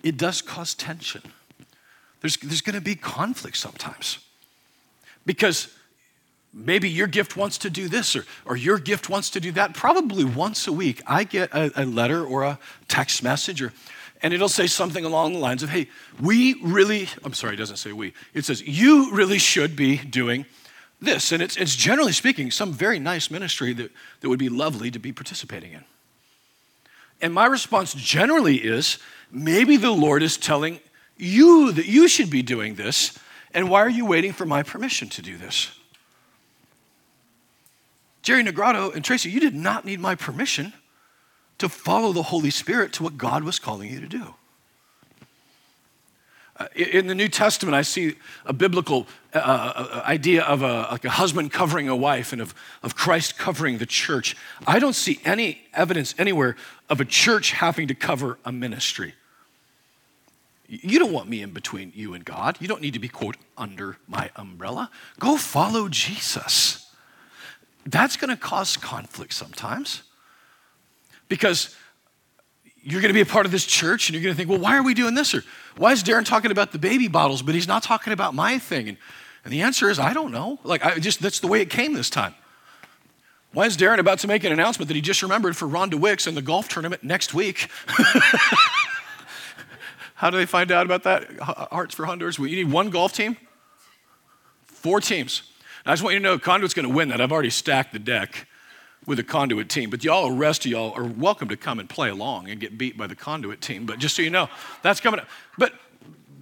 it 0.03 0.17
does 0.17 0.41
cause 0.41 0.73
tension. 0.73 1.21
There's, 2.21 2.37
there's 2.37 2.61
going 2.61 2.75
to 2.75 2.81
be 2.81 2.95
conflict 2.95 3.57
sometimes 3.57 4.19
because 5.25 5.73
maybe 6.53 6.89
your 6.89 7.07
gift 7.07 7.37
wants 7.37 7.57
to 7.59 7.69
do 7.69 7.87
this 7.87 8.15
or, 8.15 8.25
or 8.45 8.55
your 8.55 8.77
gift 8.77 9.09
wants 9.09 9.29
to 9.31 9.39
do 9.39 9.51
that. 9.53 9.73
Probably 9.73 10.23
once 10.23 10.67
a 10.67 10.71
week, 10.71 11.01
I 11.07 11.23
get 11.23 11.51
a, 11.53 11.83
a 11.83 11.85
letter 11.85 12.25
or 12.25 12.43
a 12.43 12.59
text 12.87 13.23
message, 13.23 13.61
or, 13.61 13.73
and 14.21 14.33
it'll 14.33 14.49
say 14.49 14.67
something 14.67 15.05
along 15.05 15.33
the 15.33 15.39
lines 15.39 15.63
of, 15.63 15.69
hey, 15.69 15.87
we 16.19 16.55
really, 16.61 17.07
I'm 17.23 17.33
sorry, 17.33 17.53
it 17.53 17.57
doesn't 17.57 17.77
say 17.77 17.91
we, 17.91 18.13
it 18.33 18.45
says, 18.45 18.61
you 18.61 19.11
really 19.13 19.39
should 19.39 19.75
be 19.75 19.97
doing 19.97 20.45
this. 21.01 21.31
And 21.31 21.41
it's, 21.41 21.57
it's 21.57 21.75
generally 21.75 22.11
speaking 22.11 22.51
some 22.51 22.71
very 22.71 22.99
nice 22.99 23.31
ministry 23.31 23.73
that, 23.73 23.91
that 24.19 24.29
would 24.29 24.39
be 24.39 24.49
lovely 24.49 24.91
to 24.91 24.99
be 24.99 25.11
participating 25.11 25.73
in. 25.73 25.83
And 27.21 27.33
my 27.33 27.45
response 27.45 27.93
generally 27.93 28.57
is 28.57 28.97
maybe 29.31 29.77
the 29.77 29.91
Lord 29.91 30.23
is 30.23 30.37
telling 30.37 30.79
you 31.17 31.71
that 31.71 31.85
you 31.85 32.07
should 32.07 32.29
be 32.29 32.41
doing 32.41 32.75
this, 32.75 33.17
and 33.53 33.69
why 33.69 33.81
are 33.81 33.89
you 33.89 34.05
waiting 34.05 34.33
for 34.33 34.45
my 34.45 34.63
permission 34.63 35.07
to 35.09 35.21
do 35.21 35.37
this? 35.37 35.71
Jerry 38.23 38.43
Negrado 38.43 38.93
and 38.93 39.03
Tracy, 39.03 39.29
you 39.29 39.39
did 39.39 39.55
not 39.55 39.85
need 39.85 39.99
my 39.99 40.15
permission 40.15 40.73
to 41.57 41.69
follow 41.69 42.11
the 42.11 42.23
Holy 42.23 42.49
Spirit 42.49 42.93
to 42.93 43.03
what 43.03 43.17
God 43.17 43.43
was 43.43 43.59
calling 43.59 43.91
you 43.91 43.99
to 43.99 44.07
do. 44.07 44.35
Uh, 46.57 46.67
in 46.75 47.07
the 47.07 47.15
New 47.15 47.27
Testament, 47.27 47.75
I 47.75 47.81
see 47.81 48.15
a 48.45 48.53
biblical 48.53 49.07
uh, 49.33 49.37
uh, 49.37 49.41
uh, 49.75 50.03
idea 50.05 50.43
of 50.43 50.61
a, 50.61 50.87
like 50.91 51.05
a 51.05 51.09
husband 51.09 51.51
covering 51.51 51.87
a 51.89 51.95
wife 51.95 52.33
and 52.33 52.41
of, 52.41 52.53
of 52.83 52.95
Christ 52.95 53.37
covering 53.37 53.79
the 53.79 53.85
church. 53.85 54.35
I 54.67 54.77
don't 54.77 54.93
see 54.93 55.19
any 55.25 55.63
evidence 55.73 56.13
anywhere 56.19 56.55
of 56.91 56.99
a 56.99 57.05
church 57.05 57.53
having 57.53 57.87
to 57.87 57.95
cover 57.95 58.37
a 58.43 58.51
ministry. 58.51 59.15
You 60.67 60.99
don't 60.99 61.13
want 61.13 61.29
me 61.29 61.41
in 61.41 61.51
between 61.51 61.93
you 61.95 62.13
and 62.13 62.23
God. 62.23 62.57
You 62.59 62.67
don't 62.67 62.81
need 62.81 62.93
to 62.93 62.99
be, 62.99 63.07
quote, 63.07 63.37
under 63.57 63.97
my 64.07 64.29
umbrella. 64.35 64.91
Go 65.17 65.37
follow 65.37 65.87
Jesus. 65.87 66.93
That's 67.85 68.17
going 68.17 68.29
to 68.29 68.35
cause 68.35 68.75
conflict 68.75 69.33
sometimes 69.33 70.03
because 71.29 71.75
you're 72.83 73.01
going 73.01 73.09
to 73.09 73.13
be 73.13 73.21
a 73.21 73.25
part 73.25 73.45
of 73.45 73.53
this 73.53 73.65
church 73.65 74.09
and 74.09 74.13
you're 74.13 74.23
going 74.23 74.33
to 74.33 74.37
think, 74.37 74.49
well, 74.49 74.59
why 74.59 74.77
are 74.77 74.83
we 74.83 74.93
doing 74.93 75.13
this? 75.13 75.33
Or 75.33 75.43
why 75.77 75.93
is 75.93 76.03
Darren 76.03 76.25
talking 76.25 76.51
about 76.51 76.73
the 76.73 76.79
baby 76.79 77.07
bottles, 77.07 77.41
but 77.41 77.55
he's 77.55 77.67
not 77.67 77.83
talking 77.83 78.11
about 78.11 78.35
my 78.35 78.59
thing? 78.59 78.89
And, 78.89 78.97
and 79.45 79.53
the 79.53 79.61
answer 79.61 79.89
is, 79.89 79.97
I 79.97 80.13
don't 80.13 80.31
know. 80.31 80.59
Like, 80.63 80.85
I 80.85 80.99
just, 80.99 81.21
that's 81.21 81.39
the 81.39 81.47
way 81.47 81.61
it 81.61 81.69
came 81.69 81.93
this 81.93 82.09
time. 82.09 82.35
Why 83.53 83.65
is 83.65 83.75
Darren 83.75 83.99
about 83.99 84.19
to 84.19 84.27
make 84.27 84.45
an 84.45 84.53
announcement 84.53 84.87
that 84.87 84.95
he 84.95 85.01
just 85.01 85.21
remembered 85.21 85.57
for 85.57 85.67
Rhonda 85.67 85.95
Wicks 85.95 86.25
in 86.25 86.35
the 86.35 86.41
golf 86.41 86.69
tournament 86.69 87.03
next 87.03 87.33
week? 87.33 87.67
How 90.15 90.29
do 90.29 90.37
they 90.37 90.45
find 90.45 90.71
out 90.71 90.85
about 90.85 91.03
that? 91.03 91.37
Hearts 91.39 91.93
for 91.93 92.05
Honduras. 92.05 92.39
We 92.39 92.51
need 92.51 92.71
one 92.71 92.89
golf 92.89 93.11
team? 93.11 93.35
Four 94.63 95.01
teams. 95.01 95.43
I 95.85 95.91
just 95.91 96.01
want 96.01 96.13
you 96.13 96.19
to 96.19 96.23
know 96.23 96.39
Conduit's 96.39 96.73
going 96.73 96.87
to 96.87 96.93
win 96.93 97.09
that. 97.09 97.19
I've 97.19 97.31
already 97.31 97.49
stacked 97.49 97.91
the 97.91 97.99
deck 97.99 98.47
with 99.05 99.19
a 99.19 99.23
conduit 99.23 99.67
team. 99.67 99.89
But 99.89 100.03
y'all, 100.03 100.29
the 100.29 100.35
rest 100.35 100.65
of 100.65 100.71
y'all 100.71 100.93
are 100.93 101.03
welcome 101.03 101.49
to 101.49 101.57
come 101.57 101.79
and 101.79 101.89
play 101.89 102.09
along 102.09 102.49
and 102.49 102.59
get 102.59 102.77
beat 102.77 102.97
by 102.97 103.07
the 103.07 103.15
conduit 103.15 103.59
team. 103.59 103.85
But 103.85 103.99
just 103.99 104.15
so 104.15 104.21
you 104.21 104.29
know, 104.29 104.47
that's 104.81 105.01
coming 105.01 105.19
up. 105.19 105.27
But, 105.57 105.73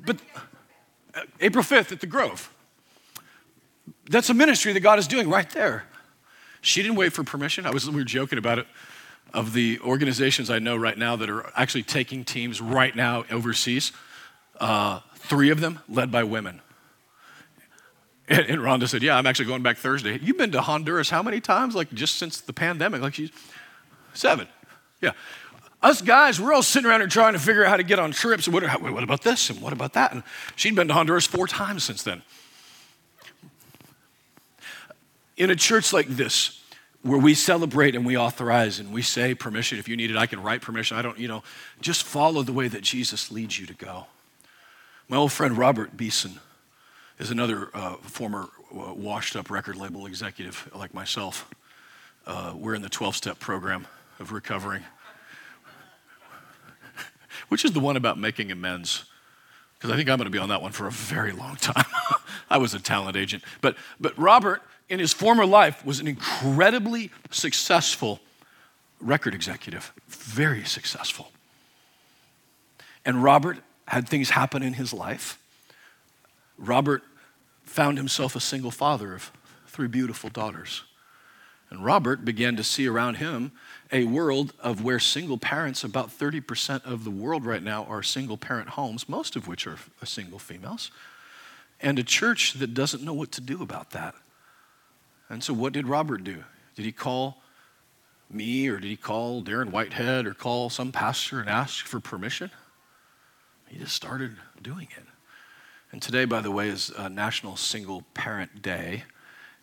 but 0.05 0.17
uh, 1.15 1.21
April 1.39 1.63
5th 1.63 1.91
at 1.91 2.01
the 2.01 2.07
Grove, 2.07 2.53
that's 4.09 4.29
a 4.29 4.33
ministry 4.33 4.73
that 4.73 4.81
God 4.81 4.99
is 4.99 5.07
doing 5.07 5.27
right 5.27 5.49
there. 5.49 5.85
She 6.61 6.81
didn't 6.81 6.97
wait 6.97 7.13
for 7.13 7.23
permission. 7.23 7.65
I 7.65 7.71
was, 7.71 7.89
we 7.89 7.95
were 7.95 8.03
joking 8.03 8.37
about 8.37 8.59
it. 8.59 8.67
Of 9.31 9.53
the 9.53 9.79
organizations 9.81 10.49
I 10.49 10.57
know 10.57 10.75
right 10.75 10.97
now 10.97 11.15
that 11.15 11.29
are 11.29 11.51
actually 11.55 11.83
taking 11.83 12.25
teams 12.25 12.59
right 12.59 12.95
now 12.95 13.25
overseas, 13.29 13.91
uh, 14.59 15.01
three 15.15 15.51
of 15.51 15.59
them 15.59 15.79
led 15.87 16.11
by 16.11 16.23
women. 16.23 16.61
And, 18.27 18.45
and 18.45 18.61
Rhonda 18.61 18.87
said, 18.87 19.03
Yeah, 19.03 19.17
I'm 19.17 19.27
actually 19.27 19.45
going 19.45 19.63
back 19.63 19.77
Thursday. 19.77 20.17
You've 20.19 20.37
been 20.37 20.51
to 20.51 20.61
Honduras 20.61 21.09
how 21.09 21.21
many 21.21 21.41
times? 21.41 21.75
Like 21.75 21.93
just 21.93 22.15
since 22.15 22.41
the 22.41 22.53
pandemic? 22.53 23.01
Like 23.01 23.13
she's 23.15 23.31
seven. 24.13 24.47
Yeah. 25.01 25.11
Us 25.81 26.01
guys, 26.01 26.41
we're 26.41 26.53
all 26.53 26.61
sitting 26.61 26.89
around 26.89 26.99
here 26.99 27.07
trying 27.07 27.33
to 27.33 27.39
figure 27.39 27.63
out 27.63 27.69
how 27.69 27.77
to 27.77 27.83
get 27.83 27.99
on 27.99 28.11
trips. 28.11 28.47
What, 28.47 28.63
what 28.81 29.03
about 29.03 29.21
this 29.21 29.49
and 29.49 29.61
what 29.61 29.71
about 29.71 29.93
that? 29.93 30.11
And 30.11 30.23
she'd 30.55 30.75
been 30.75 30.89
to 30.89 30.93
Honduras 30.93 31.25
four 31.25 31.47
times 31.47 31.83
since 31.83 32.03
then. 32.03 32.21
In 35.39 35.49
a 35.49 35.55
church 35.55 35.93
like 35.93 36.07
this, 36.07 36.61
where 37.01 37.17
we 37.17 37.33
celebrate 37.33 37.95
and 37.95 38.05
we 38.05 38.17
authorize 38.17 38.79
and 38.79 38.91
we 38.91 39.01
say 39.01 39.33
permission, 39.33 39.79
if 39.79 39.87
you 39.87 39.95
need 39.95 40.11
it, 40.11 40.17
I 40.17 40.25
can 40.25 40.43
write 40.43 40.61
permission. 40.61 40.97
I 40.97 41.01
don't, 41.01 41.17
you 41.17 41.29
know, 41.29 41.43
just 41.79 42.03
follow 42.03 42.43
the 42.43 42.51
way 42.51 42.67
that 42.67 42.81
Jesus 42.81 43.31
leads 43.31 43.57
you 43.57 43.65
to 43.65 43.73
go. 43.73 44.07
My 45.07 45.15
old 45.15 45.31
friend 45.31 45.57
Robert 45.57 45.95
Beeson 45.95 46.39
is 47.17 47.31
another 47.31 47.69
uh, 47.73 47.95
former 47.95 48.49
uh, 48.71 48.93
washed 48.93 49.37
up 49.37 49.49
record 49.49 49.77
label 49.77 50.05
executive 50.05 50.69
like 50.75 50.93
myself. 50.93 51.49
Uh, 52.27 52.53
we're 52.55 52.75
in 52.75 52.81
the 52.81 52.89
12 52.89 53.15
step 53.15 53.39
program 53.39 53.87
of 54.19 54.33
recovering, 54.33 54.83
which 57.47 57.63
is 57.63 57.71
the 57.71 57.79
one 57.79 57.95
about 57.95 58.19
making 58.19 58.51
amends. 58.51 59.05
Because 59.77 59.91
I 59.91 59.95
think 59.95 60.09
I'm 60.09 60.17
going 60.17 60.25
to 60.25 60.31
be 60.31 60.37
on 60.37 60.49
that 60.49 60.61
one 60.61 60.73
for 60.73 60.87
a 60.87 60.91
very 60.91 61.31
long 61.31 61.55
time. 61.55 61.85
I 62.49 62.57
was 62.57 62.73
a 62.73 62.79
talent 62.79 63.15
agent. 63.15 63.43
But, 63.61 63.77
but 64.01 64.17
Robert, 64.17 64.61
in 64.89 64.99
his 64.99 65.13
former 65.13 65.45
life, 65.45 65.85
was 65.85 65.99
an 65.99 66.07
incredibly 66.07 67.11
successful 67.31 68.19
record 68.99 69.33
executive, 69.33 69.93
very 70.07 70.63
successful. 70.63 71.31
And 73.05 73.23
Robert 73.23 73.57
had 73.87 74.09
things 74.09 74.31
happen 74.31 74.61
in 74.61 74.73
his 74.73 74.93
life. 74.93 75.41
Robert 76.57 77.03
found 77.63 77.97
himself 77.97 78.35
a 78.35 78.39
single 78.39 78.71
father 78.71 79.13
of 79.13 79.31
three 79.67 79.87
beautiful 79.87 80.29
daughters. 80.29 80.83
And 81.69 81.85
Robert 81.85 82.25
began 82.25 82.55
to 82.55 82.63
see 82.63 82.87
around 82.87 83.15
him 83.15 83.51
a 83.91 84.03
world 84.05 84.53
of 84.59 84.83
where 84.83 84.99
single 84.99 85.37
parents, 85.37 85.83
about 85.83 86.09
30% 86.09 86.83
of 86.83 87.03
the 87.03 87.11
world 87.11 87.45
right 87.45 87.61
now 87.61 87.85
are 87.85 88.01
single 88.01 88.37
parent 88.37 88.69
homes, 88.69 89.07
most 89.07 89.35
of 89.35 89.47
which 89.47 89.67
are 89.67 89.77
single 90.03 90.39
females, 90.39 90.89
and 91.79 91.99
a 91.99 92.03
church 92.03 92.53
that 92.53 92.73
doesn't 92.73 93.03
know 93.03 93.13
what 93.13 93.31
to 93.33 93.41
do 93.41 93.61
about 93.61 93.91
that. 93.91 94.15
And 95.29 95.43
so, 95.43 95.53
what 95.53 95.73
did 95.73 95.87
Robert 95.87 96.23
do? 96.23 96.43
Did 96.75 96.85
he 96.85 96.91
call 96.91 97.41
me 98.29 98.67
or 98.67 98.79
did 98.79 98.87
he 98.87 98.95
call 98.95 99.43
Darren 99.43 99.71
Whitehead 99.71 100.25
or 100.25 100.33
call 100.33 100.69
some 100.69 100.91
pastor 100.91 101.39
and 101.39 101.49
ask 101.49 101.85
for 101.85 101.99
permission? 101.99 102.51
He 103.67 103.77
just 103.77 103.95
started 103.95 104.35
doing 104.61 104.87
it. 104.97 105.03
And 105.91 106.01
today, 106.01 106.25
by 106.25 106.41
the 106.41 106.51
way, 106.51 106.69
is 106.69 106.91
uh, 106.97 107.07
National 107.07 107.55
Single 107.55 108.03
Parent 108.13 108.61
Day. 108.61 109.03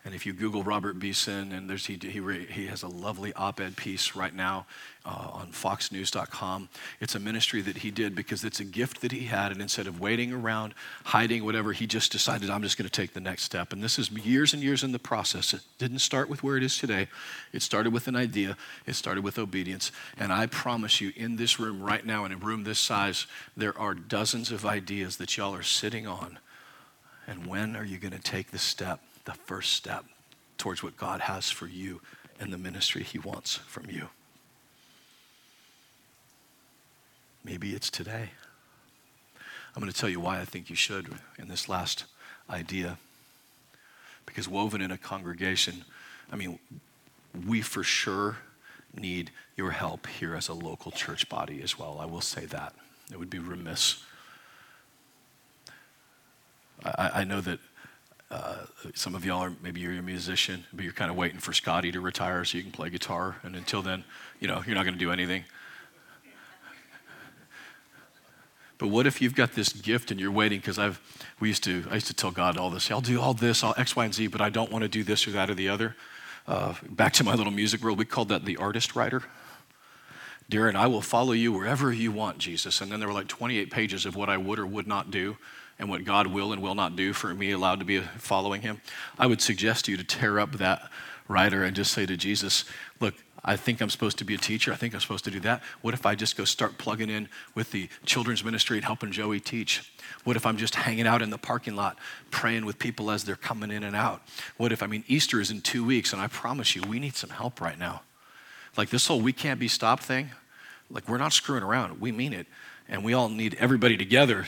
And 0.07 0.15
if 0.15 0.25
you 0.25 0.31
Google 0.31 0.63
Robert 0.63 0.99
Beeson, 0.99 1.51
and 1.51 1.69
there's, 1.69 1.85
he, 1.85 1.99
he, 2.01 2.21
he 2.45 2.67
has 2.67 2.81
a 2.81 2.87
lovely 2.87 3.33
op 3.33 3.59
ed 3.59 3.75
piece 3.75 4.15
right 4.15 4.33
now 4.33 4.65
uh, 5.05 5.31
on 5.33 5.47
foxnews.com. 5.51 6.69
It's 7.01 7.13
a 7.13 7.19
ministry 7.19 7.59
that 7.63 7.79
he 7.79 7.91
did 7.91 8.15
because 8.15 8.45
it's 8.45 8.61
a 8.61 8.63
gift 8.63 9.01
that 9.01 9.11
he 9.11 9.25
had. 9.25 9.51
And 9.51 9.61
instead 9.61 9.85
of 9.85 9.99
waiting 9.99 10.31
around, 10.31 10.75
hiding, 11.03 11.43
whatever, 11.43 11.73
he 11.73 11.85
just 11.87 12.13
decided, 12.13 12.49
I'm 12.49 12.63
just 12.63 12.77
going 12.77 12.89
to 12.89 12.89
take 12.89 13.11
the 13.11 13.19
next 13.19 13.43
step. 13.43 13.73
And 13.73 13.83
this 13.83 13.99
is 13.99 14.09
years 14.09 14.53
and 14.53 14.63
years 14.63 14.81
in 14.81 14.93
the 14.93 14.97
process. 14.97 15.53
It 15.53 15.59
didn't 15.77 15.99
start 15.99 16.29
with 16.29 16.41
where 16.41 16.55
it 16.55 16.63
is 16.63 16.77
today, 16.77 17.09
it 17.51 17.61
started 17.61 17.91
with 17.91 18.07
an 18.07 18.15
idea, 18.15 18.55
it 18.85 18.95
started 18.95 19.25
with 19.25 19.37
obedience. 19.37 19.91
And 20.17 20.31
I 20.31 20.45
promise 20.45 21.01
you, 21.01 21.11
in 21.17 21.35
this 21.35 21.59
room 21.59 21.83
right 21.83 22.05
now, 22.05 22.23
in 22.23 22.31
a 22.31 22.37
room 22.37 22.63
this 22.63 22.79
size, 22.79 23.27
there 23.57 23.77
are 23.77 23.93
dozens 23.93 24.53
of 24.53 24.65
ideas 24.65 25.17
that 25.17 25.35
y'all 25.35 25.53
are 25.53 25.63
sitting 25.63 26.07
on. 26.07 26.39
And 27.27 27.45
when 27.45 27.75
are 27.75 27.83
you 27.83 27.97
going 27.97 28.13
to 28.13 28.19
take 28.19 28.51
the 28.51 28.57
step? 28.57 29.01
The 29.27 29.33
first 29.33 29.73
step 29.73 30.05
towards 30.57 30.81
what 30.81 30.95
God 30.95 31.19
has 31.19 31.51
for 31.51 31.67
you 31.67 32.01
and 32.39 32.51
the 32.51 32.57
ministry 32.57 33.03
He 33.03 33.19
wants 33.19 33.57
from 33.57 33.89
you. 33.89 34.07
Maybe 37.43 37.73
it's 37.73 37.89
today. 37.89 38.31
I'm 39.75 39.81
going 39.81 39.91
to 39.91 39.97
tell 39.97 40.09
you 40.09 40.21
why 40.21 40.39
I 40.39 40.45
think 40.45 40.69
you 40.69 40.77
should 40.77 41.09
in 41.37 41.49
this 41.49 41.67
last 41.67 42.05
idea. 42.49 42.97
Because 44.25 44.47
woven 44.47 44.81
in 44.81 44.91
a 44.91 44.97
congregation, 44.97 45.83
I 46.31 46.37
mean, 46.37 46.57
we 47.45 47.61
for 47.61 47.83
sure 47.83 48.37
need 48.97 49.31
your 49.57 49.71
help 49.71 50.07
here 50.07 50.35
as 50.35 50.47
a 50.47 50.53
local 50.53 50.91
church 50.91 51.27
body 51.27 51.61
as 51.61 51.77
well. 51.77 51.99
I 51.99 52.05
will 52.05 52.21
say 52.21 52.45
that. 52.45 52.73
It 53.11 53.19
would 53.19 53.29
be 53.29 53.39
remiss. 53.39 54.01
I, 56.83 57.11
I 57.15 57.23
know 57.25 57.41
that 57.41 57.59
uh, 58.29 58.57
some 58.93 59.15
of 59.15 59.23
y'all 59.23 59.41
are 59.41 59.53
maybe 59.63 59.79
you're 59.79 59.93
a 59.93 60.01
musician, 60.01 60.65
but 60.73 60.83
you're 60.83 60.93
kind 60.93 61.09
of 61.09 61.15
waiting 61.15 61.39
for 61.39 61.53
Scotty 61.53 61.91
to 61.93 62.01
retire 62.01 62.43
so 62.43 62.57
you 62.57 62.63
can 62.63 62.73
play 62.73 62.89
guitar. 62.89 63.37
And 63.43 63.55
until 63.55 63.81
then, 63.81 64.03
you 64.39 64.47
know, 64.47 64.61
you're 64.65 64.75
not 64.75 64.83
going 64.83 64.95
to 64.95 64.99
do 64.99 65.11
anything. 65.11 65.45
But 68.77 68.87
what 68.87 69.07
if 69.07 69.21
you've 69.21 69.33
got 69.33 69.53
this 69.53 69.73
gift 69.73 70.11
and 70.11 70.19
you're 70.19 70.31
waiting? 70.31 70.59
Because 70.59 70.77
I've 70.77 70.99
we 71.39 71.47
used 71.47 71.63
to 71.63 71.85
I 71.89 71.95
used 71.95 72.07
to 72.07 72.13
tell 72.13 72.31
God 72.31 72.57
all 72.57 72.69
this. 72.69 72.91
I'll 72.91 73.01
do 73.01 73.19
all 73.19 73.33
this, 73.33 73.63
I'll 73.63 73.73
X, 73.77 73.95
Y, 73.95 74.05
and 74.05 74.13
Z, 74.13 74.27
but 74.27 74.41
I 74.41 74.49
don't 74.49 74.71
want 74.71 74.83
to 74.83 74.89
do 74.89 75.03
this 75.03 75.27
or 75.27 75.31
that 75.31 75.49
or 75.49 75.55
the 75.55 75.69
other. 75.69 75.95
Uh, 76.47 76.75
back 76.89 77.13
to 77.13 77.23
my 77.23 77.33
little 77.33 77.51
music 77.51 77.81
world, 77.81 77.97
we 77.97 78.05
called 78.05 78.29
that 78.29 78.45
the 78.45 78.57
artist 78.57 78.95
writer. 78.95 79.23
Darren, 80.49 80.75
I 80.75 80.87
will 80.87 81.01
follow 81.01 81.33
you 81.33 81.51
wherever 81.51 81.91
you 81.91 82.11
want, 82.11 82.37
Jesus. 82.37 82.79
And 82.79 82.89
then 82.89 82.99
there 82.99 83.09
were 83.09 83.13
like 83.13 83.27
28 83.27 83.69
pages 83.69 84.05
of 84.05 84.15
what 84.15 84.29
I 84.29 84.37
would 84.37 84.59
or 84.59 84.65
would 84.65 84.87
not 84.87 85.11
do 85.11 85.37
and 85.79 85.89
what 85.89 86.03
God 86.03 86.27
will 86.27 86.51
and 86.51 86.61
will 86.61 86.75
not 86.75 86.95
do 86.95 87.13
for 87.13 87.33
me 87.33 87.51
allowed 87.51 87.79
to 87.79 87.85
be 87.85 87.99
following 87.99 88.61
him. 88.61 88.81
I 89.17 89.27
would 89.27 89.41
suggest 89.41 89.85
to 89.85 89.91
you 89.91 89.97
to 89.97 90.03
tear 90.03 90.39
up 90.39 90.53
that 90.53 90.89
writer 91.27 91.63
and 91.63 91.75
just 91.75 91.91
say 91.91 92.05
to 92.05 92.17
Jesus, 92.17 92.65
look, 92.99 93.13
I 93.43 93.55
think 93.55 93.81
I'm 93.81 93.89
supposed 93.89 94.17
to 94.17 94.25
be 94.25 94.35
a 94.35 94.37
teacher. 94.37 94.73
I 94.73 94.75
think 94.75 94.93
I'm 94.93 94.99
supposed 94.99 95.23
to 95.25 95.31
do 95.31 95.39
that. 95.41 95.61
What 95.81 95.93
if 95.93 96.05
I 96.05 96.15
just 96.15 96.35
go 96.35 96.43
start 96.43 96.77
plugging 96.77 97.09
in 97.09 97.29
with 97.55 97.71
the 97.71 97.87
children's 98.05 98.43
ministry 98.43 98.77
and 98.77 98.85
helping 98.85 99.11
Joey 99.11 99.39
teach? 99.39 99.93
What 100.23 100.35
if 100.35 100.45
I'm 100.45 100.57
just 100.57 100.75
hanging 100.75 101.07
out 101.07 101.21
in 101.21 101.29
the 101.29 101.37
parking 101.37 101.75
lot 101.75 101.97
praying 102.31 102.65
with 102.65 102.79
people 102.79 103.11
as 103.11 103.23
they're 103.23 103.35
coming 103.35 103.71
in 103.71 103.83
and 103.83 103.95
out? 103.95 104.21
What 104.57 104.71
if, 104.71 104.83
I 104.83 104.87
mean, 104.87 105.03
Easter 105.07 105.39
is 105.39 105.51
in 105.51 105.61
two 105.61 105.85
weeks, 105.85 106.11
and 106.11 106.21
I 106.21 106.27
promise 106.27 106.75
you, 106.75 106.81
we 106.81 106.99
need 106.99 107.15
some 107.15 107.29
help 107.29 107.61
right 107.61 107.77
now. 107.77 108.01
Like 108.75 108.89
this 108.89 109.07
whole 109.07 109.21
we 109.21 109.33
can't 109.33 109.59
be 109.59 109.67
stopped 109.67 110.03
thing, 110.03 110.31
like 110.89 111.07
we're 111.07 111.17
not 111.17 111.33
screwing 111.33 111.63
around. 111.63 112.01
We 112.01 112.11
mean 112.11 112.33
it. 112.33 112.47
And 112.89 113.03
we 113.03 113.13
all 113.13 113.29
need 113.29 113.55
everybody 113.59 113.97
together 113.97 114.45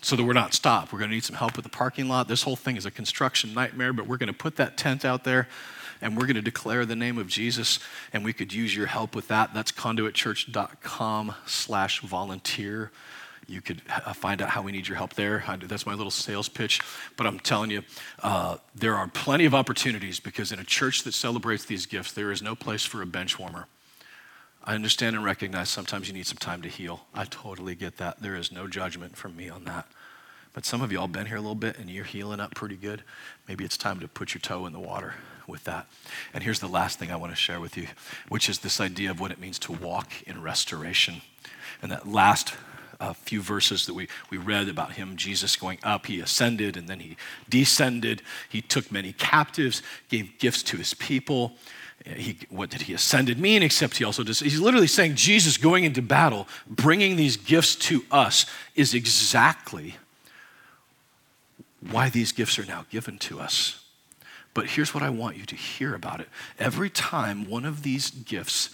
so 0.00 0.16
that 0.16 0.24
we're 0.24 0.32
not 0.32 0.54
stopped. 0.54 0.92
We're 0.92 0.98
going 0.98 1.10
to 1.10 1.14
need 1.14 1.24
some 1.24 1.36
help 1.36 1.56
with 1.56 1.64
the 1.64 1.70
parking 1.70 2.08
lot. 2.08 2.28
This 2.28 2.42
whole 2.42 2.56
thing 2.56 2.76
is 2.76 2.86
a 2.86 2.90
construction 2.90 3.54
nightmare, 3.54 3.92
but 3.92 4.06
we're 4.06 4.18
going 4.18 4.28
to 4.28 4.32
put 4.32 4.56
that 4.56 4.76
tent 4.76 5.04
out 5.04 5.24
there 5.24 5.48
and 6.00 6.16
we're 6.16 6.26
going 6.26 6.36
to 6.36 6.42
declare 6.42 6.84
the 6.84 6.96
name 6.96 7.18
of 7.18 7.26
Jesus, 7.26 7.78
and 8.12 8.24
we 8.24 8.32
could 8.32 8.52
use 8.52 8.76
your 8.76 8.86
help 8.86 9.14
with 9.14 9.28
that. 9.28 9.54
That's 9.54 9.72
conduitchurch.com 9.72 11.34
slash 11.46 12.00
volunteer. 12.00 12.90
You 13.48 13.60
could 13.60 13.82
uh, 13.88 14.12
find 14.12 14.42
out 14.42 14.50
how 14.50 14.62
we 14.62 14.72
need 14.72 14.88
your 14.88 14.96
help 14.96 15.14
there. 15.14 15.44
That's 15.62 15.86
my 15.86 15.94
little 15.94 16.10
sales 16.10 16.48
pitch. 16.48 16.80
But 17.16 17.26
I'm 17.26 17.38
telling 17.38 17.70
you, 17.70 17.82
uh, 18.22 18.56
there 18.74 18.94
are 18.94 19.06
plenty 19.08 19.44
of 19.44 19.54
opportunities 19.54 20.18
because 20.18 20.50
in 20.50 20.58
a 20.58 20.64
church 20.64 21.04
that 21.04 21.14
celebrates 21.14 21.64
these 21.64 21.86
gifts, 21.86 22.12
there 22.12 22.32
is 22.32 22.42
no 22.42 22.56
place 22.56 22.84
for 22.84 23.02
a 23.02 23.06
bench 23.06 23.38
warmer. 23.38 23.68
I 24.66 24.74
understand 24.74 25.14
and 25.14 25.24
recognize 25.24 25.68
sometimes 25.68 26.08
you 26.08 26.14
need 26.14 26.26
some 26.26 26.38
time 26.38 26.60
to 26.62 26.68
heal. 26.68 27.06
I 27.14 27.24
totally 27.24 27.76
get 27.76 27.98
that. 27.98 28.20
There 28.20 28.34
is 28.34 28.50
no 28.50 28.66
judgment 28.66 29.16
from 29.16 29.36
me 29.36 29.48
on 29.48 29.64
that. 29.64 29.86
But 30.54 30.64
some 30.64 30.82
of 30.82 30.90
y'all 30.90 31.06
been 31.06 31.26
here 31.26 31.36
a 31.36 31.40
little 31.40 31.54
bit 31.54 31.78
and 31.78 31.88
you're 31.88 32.04
healing 32.04 32.40
up 32.40 32.54
pretty 32.54 32.74
good. 32.74 33.02
Maybe 33.46 33.64
it's 33.64 33.76
time 33.76 34.00
to 34.00 34.08
put 34.08 34.34
your 34.34 34.40
toe 34.40 34.66
in 34.66 34.72
the 34.72 34.80
water 34.80 35.14
with 35.46 35.62
that. 35.64 35.86
And 36.34 36.42
here's 36.42 36.58
the 36.58 36.66
last 36.66 36.98
thing 36.98 37.12
I 37.12 37.16
want 37.16 37.30
to 37.30 37.36
share 37.36 37.60
with 37.60 37.76
you, 37.76 37.86
which 38.28 38.48
is 38.48 38.58
this 38.58 38.80
idea 38.80 39.10
of 39.10 39.20
what 39.20 39.30
it 39.30 39.38
means 39.38 39.58
to 39.60 39.72
walk 39.72 40.10
in 40.26 40.42
restoration. 40.42 41.20
And 41.80 41.92
that 41.92 42.08
last 42.08 42.54
uh, 43.00 43.12
few 43.12 43.40
verses 43.40 43.86
that 43.86 43.94
we, 43.94 44.08
we 44.30 44.38
read 44.38 44.68
about 44.68 44.92
him, 44.92 45.16
Jesus 45.16 45.56
going 45.56 45.78
up, 45.82 46.06
he 46.06 46.20
ascended 46.20 46.76
and 46.76 46.88
then 46.88 47.00
he 47.00 47.16
descended. 47.48 48.22
He 48.48 48.60
took 48.60 48.90
many 48.90 49.12
captives, 49.12 49.82
gave 50.08 50.38
gifts 50.38 50.62
to 50.64 50.76
his 50.76 50.94
people. 50.94 51.52
He, 52.04 52.38
what 52.50 52.70
did 52.70 52.82
he 52.82 52.94
ascended 52.94 53.38
mean? 53.38 53.62
Except 53.62 53.96
he 53.96 54.04
also 54.04 54.22
does, 54.22 54.40
he's 54.40 54.60
literally 54.60 54.86
saying 54.86 55.16
Jesus 55.16 55.56
going 55.56 55.84
into 55.84 56.02
battle, 56.02 56.46
bringing 56.68 57.16
these 57.16 57.36
gifts 57.36 57.74
to 57.76 58.04
us, 58.10 58.46
is 58.74 58.94
exactly 58.94 59.96
why 61.90 62.08
these 62.08 62.32
gifts 62.32 62.58
are 62.58 62.66
now 62.66 62.86
given 62.90 63.18
to 63.18 63.40
us. 63.40 63.82
But 64.54 64.66
here's 64.66 64.94
what 64.94 65.02
I 65.02 65.10
want 65.10 65.36
you 65.36 65.44
to 65.44 65.54
hear 65.54 65.94
about 65.94 66.20
it. 66.20 66.28
Every 66.58 66.88
time 66.88 67.48
one 67.48 67.66
of 67.66 67.82
these 67.82 68.10
gifts, 68.10 68.70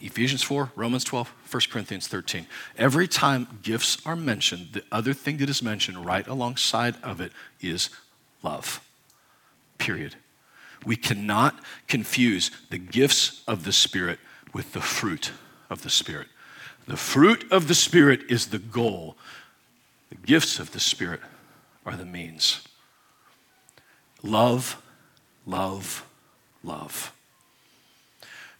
Ephesians 0.00 0.42
4, 0.42 0.72
Romans 0.76 1.04
12, 1.04 1.32
1 1.50 1.62
Corinthians 1.70 2.08
13, 2.08 2.46
every 2.78 3.06
time 3.06 3.60
gifts 3.62 3.98
are 4.06 4.16
mentioned, 4.16 4.68
the 4.72 4.84
other 4.90 5.12
thing 5.12 5.36
that 5.38 5.50
is 5.50 5.62
mentioned 5.62 6.04
right 6.04 6.26
alongside 6.26 6.96
of 7.02 7.20
it 7.20 7.32
is 7.60 7.90
love. 8.42 8.80
Period. 9.78 10.16
We 10.86 10.96
cannot 10.96 11.60
confuse 11.86 12.50
the 12.70 12.78
gifts 12.78 13.42
of 13.46 13.64
the 13.64 13.72
Spirit 13.72 14.18
with 14.54 14.72
the 14.72 14.80
fruit 14.80 15.32
of 15.68 15.82
the 15.82 15.90
Spirit. 15.90 16.28
The 16.86 16.96
fruit 16.96 17.44
of 17.52 17.68
the 17.68 17.74
Spirit 17.74 18.22
is 18.28 18.48
the 18.48 18.58
goal, 18.58 19.16
the 20.08 20.16
gifts 20.16 20.58
of 20.58 20.72
the 20.72 20.80
Spirit 20.80 21.20
are 21.84 21.96
the 21.96 22.06
means. 22.06 22.66
Love, 24.22 24.82
love, 25.46 26.06
love. 26.62 27.12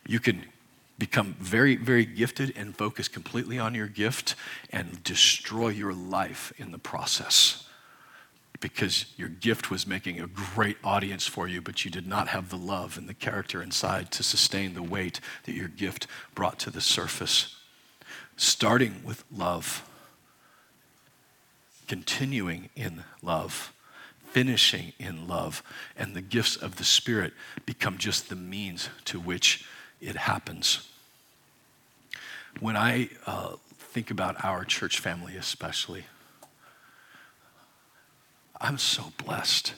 You 0.06 0.20
can 0.20 0.44
become 1.00 1.34
very, 1.40 1.74
very 1.74 2.04
gifted 2.04 2.52
and 2.56 2.76
focus 2.76 3.08
completely 3.08 3.58
on 3.58 3.74
your 3.74 3.88
gift 3.88 4.36
and 4.70 5.02
destroy 5.02 5.68
your 5.68 5.92
life 5.92 6.52
in 6.58 6.70
the 6.70 6.78
process 6.78 7.66
because 8.60 9.06
your 9.16 9.30
gift 9.30 9.70
was 9.70 9.86
making 9.86 10.20
a 10.20 10.26
great 10.26 10.76
audience 10.84 11.26
for 11.26 11.48
you, 11.48 11.62
but 11.62 11.82
you 11.82 11.90
did 11.90 12.06
not 12.06 12.28
have 12.28 12.50
the 12.50 12.58
love 12.58 12.98
and 12.98 13.08
the 13.08 13.14
character 13.14 13.62
inside 13.62 14.12
to 14.12 14.22
sustain 14.22 14.74
the 14.74 14.82
weight 14.82 15.18
that 15.44 15.54
your 15.54 15.68
gift 15.68 16.06
brought 16.34 16.58
to 16.58 16.70
the 16.70 16.80
surface. 16.82 17.56
Starting 18.36 19.02
with 19.02 19.24
love, 19.32 19.88
continuing 21.88 22.68
in 22.76 23.02
love 23.22 23.72
finishing 24.30 24.92
in 24.98 25.26
love, 25.26 25.62
and 25.96 26.14
the 26.14 26.20
gifts 26.20 26.56
of 26.56 26.76
the 26.76 26.84
Spirit 26.84 27.32
become 27.66 27.98
just 27.98 28.28
the 28.28 28.36
means 28.36 28.88
to 29.04 29.18
which 29.18 29.64
it 30.00 30.16
happens. 30.16 30.88
When 32.58 32.76
I 32.76 33.10
uh, 33.26 33.56
think 33.78 34.10
about 34.10 34.44
our 34.44 34.64
church 34.64 34.98
family, 34.98 35.36
especially, 35.36 36.04
I'm 38.60 38.78
so 38.78 39.12
blessed. 39.22 39.74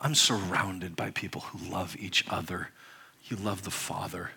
I'm 0.00 0.14
surrounded 0.14 0.96
by 0.96 1.10
people 1.10 1.42
who 1.42 1.70
love 1.70 1.96
each 1.98 2.24
other. 2.28 2.70
You 3.24 3.36
love 3.36 3.62
the 3.62 3.70
Father, 3.70 4.30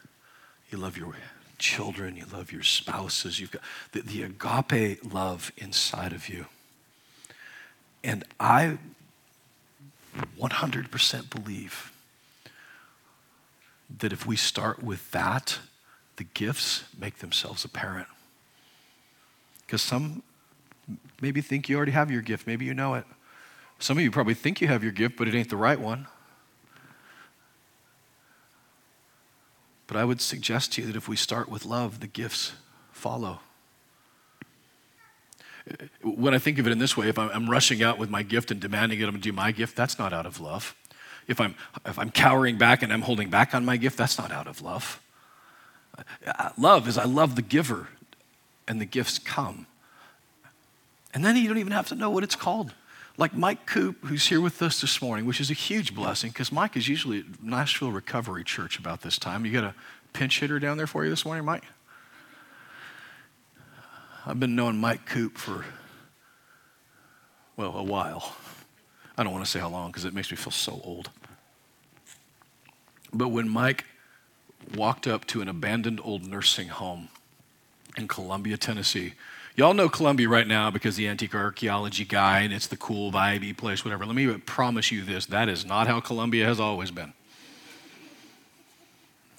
you 0.70 0.78
love 0.78 0.98
your 0.98 1.16
children, 1.58 2.18
you 2.18 2.26
love 2.32 2.52
your 2.52 2.64
spouses. 2.64 3.40
You've 3.40 3.52
got 3.52 3.62
the, 3.92 4.02
the 4.02 4.24
agape 4.24 5.14
love 5.14 5.52
inside 5.58 6.12
of 6.12 6.28
you. 6.28 6.46
And 8.04 8.26
I 8.40 8.78
100% 10.40 11.30
believe 11.30 11.93
that 14.00 14.14
if 14.14 14.26
we 14.26 14.36
start 14.36 14.84
with 14.84 15.12
that, 15.12 15.60
the 16.16 16.24
gifts 16.24 16.84
make 16.98 17.20
themselves 17.20 17.66
apparent. 17.66 18.08
Because 19.66 19.82
some 19.82 20.24
maybe 21.22 21.42
think 21.42 21.70
you 21.70 21.78
already 21.78 21.92
have 21.92 22.12
your 22.12 22.22
gift, 22.22 22.46
maybe 22.46 22.66
you 22.66 22.74
know 22.74 22.94
it. 22.96 23.06
Some 23.80 23.98
of 23.98 24.04
you 24.04 24.12
probably 24.12 24.34
think 24.34 24.62
you 24.62 24.68
have 24.68 24.84
your 24.84 24.92
gift, 24.92 25.18
but 25.18 25.28
it 25.28 25.36
ain't 25.36 25.50
the 25.50 25.58
right 25.58 25.80
one. 25.80 26.08
But 29.88 29.98
I 29.98 30.06
would 30.06 30.22
suggest 30.22 30.74
to 30.74 30.82
you 30.82 30.88
that 30.88 30.96
if 30.96 31.08
we 31.08 31.16
start 31.16 31.50
with 31.50 31.66
love, 31.66 32.00
the 32.00 32.08
gifts 32.08 32.54
follow 32.92 33.40
when 36.02 36.34
I 36.34 36.40
think 36.40 36.60
of 36.60 36.68
it 36.68 36.72
in 36.72 36.80
this 36.80 36.98
way, 36.98 37.08
if 37.08 37.18
I'm 37.18 37.50
rushing 37.50 37.82
out 37.82 37.98
with 37.98 38.10
my 38.10 38.24
gift 38.24 38.52
and 38.52 38.60
demanding 38.60 39.00
it, 39.00 39.04
I'm 39.04 39.12
going 39.12 39.22
to 39.22 39.30
do 39.30 39.34
my 39.34 39.52
gift, 39.52 39.76
that's 39.76 39.98
not 39.98 40.12
out 40.12 40.26
of 40.26 40.40
love. 40.40 40.76
If 41.28 41.40
I'm, 41.40 41.56
if 41.86 41.98
I'm 41.98 42.12
cowering 42.12 42.58
back 42.58 42.84
and 42.84 42.92
I'm 42.92 43.02
holding 43.02 43.30
back 43.30 43.54
on 43.54 43.66
my 43.66 43.78
gift, 43.78 43.98
that's 43.98 44.18
not 44.18 44.32
out 44.32 44.48
of 44.48 44.62
love. 44.62 45.00
Uh, 46.26 46.50
love 46.58 46.88
is 46.88 46.98
I 46.98 47.06
love 47.06 47.36
the 47.36 47.42
giver, 47.42 47.88
and 48.68 48.82
the 48.82 48.86
gifts 48.86 49.20
come. 49.20 49.68
And 51.14 51.24
then 51.24 51.36
you 51.38 51.48
don't 51.48 51.60
even 51.60 51.74
have 51.74 51.88
to 51.90 51.96
know 51.96 52.10
what 52.10 52.24
it's 52.24 52.36
called. 52.36 52.74
Like 53.18 53.36
Mike 53.36 53.68
Coop, 53.68 54.06
who's 54.06 54.26
here 54.26 54.42
with 54.42 54.60
us 54.64 54.82
this 54.82 55.00
morning, 55.02 55.26
which 55.26 55.40
is 55.40 55.52
a 55.52 55.54
huge 55.54 55.94
blessing 55.94 56.32
because 56.32 56.52
Mike 56.52 56.76
is 56.76 56.88
usually 56.88 57.20
at 57.20 57.44
Nashville 57.44 57.92
Recovery 57.92 58.44
Church 58.44 58.80
about 58.80 59.02
this 59.02 59.20
time. 59.20 59.46
You 59.46 59.52
got 59.52 59.64
a 59.64 59.76
pinch 60.14 60.40
hitter 60.40 60.58
down 60.60 60.78
there 60.78 60.88
for 60.88 61.04
you 61.04 61.12
this 61.12 61.24
morning, 61.24 61.46
Mike? 61.46 61.64
I've 64.26 64.40
been 64.40 64.56
knowing 64.56 64.78
Mike 64.78 65.06
Coop 65.06 65.38
for, 65.38 65.66
well, 67.56 67.76
a 67.76 67.84
while. 67.84 68.36
I 69.18 69.24
don't 69.24 69.32
want 69.32 69.46
to 69.46 69.50
say 69.52 69.60
how 69.60 69.70
long 69.70 69.92
because 69.92 70.06
it 70.06 70.14
makes 70.14 70.32
me 70.32 70.38
feel 70.38 70.52
so 70.52 70.82
old. 70.84 71.10
But 73.14 73.30
when 73.30 73.48
Mike 73.48 73.86
walked 74.76 75.08
up 75.08 75.26
to 75.28 75.42
an 75.42 75.48
abandoned 75.48 76.00
old 76.04 76.26
nursing 76.26 76.70
home 76.70 77.10
in 77.96 78.08
Columbia, 78.08 78.58
Tennessee, 78.58 79.14
Y'all 79.56 79.76
know 79.76 79.88
Columbia 79.88 80.28
right 80.28 80.48
now 80.48 80.72
because 80.72 80.96
the 80.96 81.08
antique 81.08 81.36
archaeology 81.36 82.06
guy 82.06 82.40
and 82.40 82.52
it's 82.52 82.66
the 82.66 82.76
cool 82.76 83.12
vibey 83.12 83.56
place, 83.56 83.86
whatever. 83.86 84.04
Let 84.04 84.16
me 84.16 84.28
promise 84.40 84.92
you 84.92 85.04
this 85.04 85.28
that 85.28 85.48
is 85.48 85.64
not 85.64 85.86
how 85.86 86.00
Columbia 86.00 86.46
has 86.46 86.60
always 86.60 86.90
been. 86.90 87.14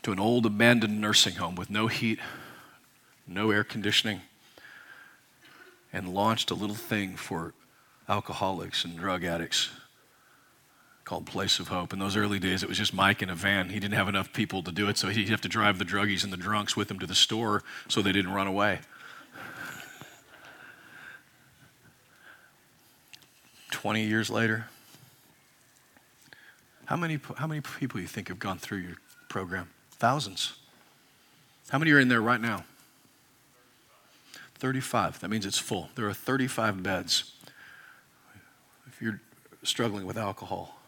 To 0.04 0.12
an 0.12 0.20
old 0.20 0.46
abandoned 0.46 1.00
nursing 1.00 1.34
home 1.34 1.56
with 1.56 1.68
no 1.68 1.88
heat, 1.88 2.20
no 3.26 3.50
air 3.50 3.64
conditioning, 3.64 4.20
and 5.92 6.14
launched 6.14 6.52
a 6.52 6.54
little 6.54 6.76
thing 6.76 7.16
for 7.16 7.52
alcoholics 8.08 8.84
and 8.84 8.98
drug 8.98 9.24
addicts 9.24 9.70
called 11.04 11.26
Place 11.26 11.58
of 11.58 11.68
Hope. 11.68 11.92
In 11.92 11.98
those 11.98 12.16
early 12.16 12.38
days, 12.38 12.62
it 12.62 12.68
was 12.68 12.78
just 12.78 12.94
Mike 12.94 13.22
in 13.22 13.28
a 13.28 13.34
van. 13.34 13.68
He 13.68 13.78
didn't 13.78 13.94
have 13.94 14.08
enough 14.08 14.32
people 14.32 14.62
to 14.62 14.72
do 14.72 14.88
it, 14.88 14.96
so 14.96 15.08
he'd 15.08 15.28
have 15.28 15.42
to 15.42 15.48
drive 15.48 15.78
the 15.78 15.84
druggies 15.84 16.24
and 16.24 16.32
the 16.32 16.36
drunks 16.36 16.76
with 16.76 16.90
him 16.90 16.98
to 16.98 17.06
the 17.06 17.14
store 17.14 17.62
so 17.88 18.00
they 18.00 18.12
didn't 18.12 18.32
run 18.32 18.46
away. 18.46 18.80
20 23.70 24.02
years 24.02 24.30
later, 24.30 24.68
how 26.86 26.96
many, 26.96 27.18
how 27.36 27.46
many 27.46 27.60
people 27.60 28.00
you 28.00 28.06
think 28.06 28.28
have 28.28 28.38
gone 28.38 28.58
through 28.58 28.78
your 28.78 28.96
program? 29.28 29.68
Thousands. 29.92 30.54
How 31.68 31.78
many 31.78 31.90
are 31.90 31.98
in 31.98 32.08
there 32.08 32.22
right 32.22 32.40
now? 32.40 32.64
35. 34.54 35.20
That 35.20 35.28
means 35.28 35.44
it's 35.44 35.58
full. 35.58 35.90
There 35.96 36.08
are 36.08 36.14
35 36.14 36.82
beds. 36.82 37.33
If 38.94 39.02
you're 39.02 39.20
struggling 39.64 40.06
with 40.06 40.16
alcohol, 40.16 40.78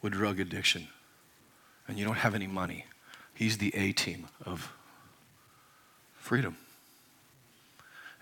with 0.00 0.14
drug 0.14 0.40
addiction, 0.40 0.88
and 1.86 1.98
you 1.98 2.04
don't 2.04 2.16
have 2.16 2.34
any 2.34 2.46
money, 2.46 2.86
he's 3.34 3.58
the 3.58 3.74
A 3.74 3.92
team 3.92 4.28
of 4.46 4.72
freedom. 6.16 6.56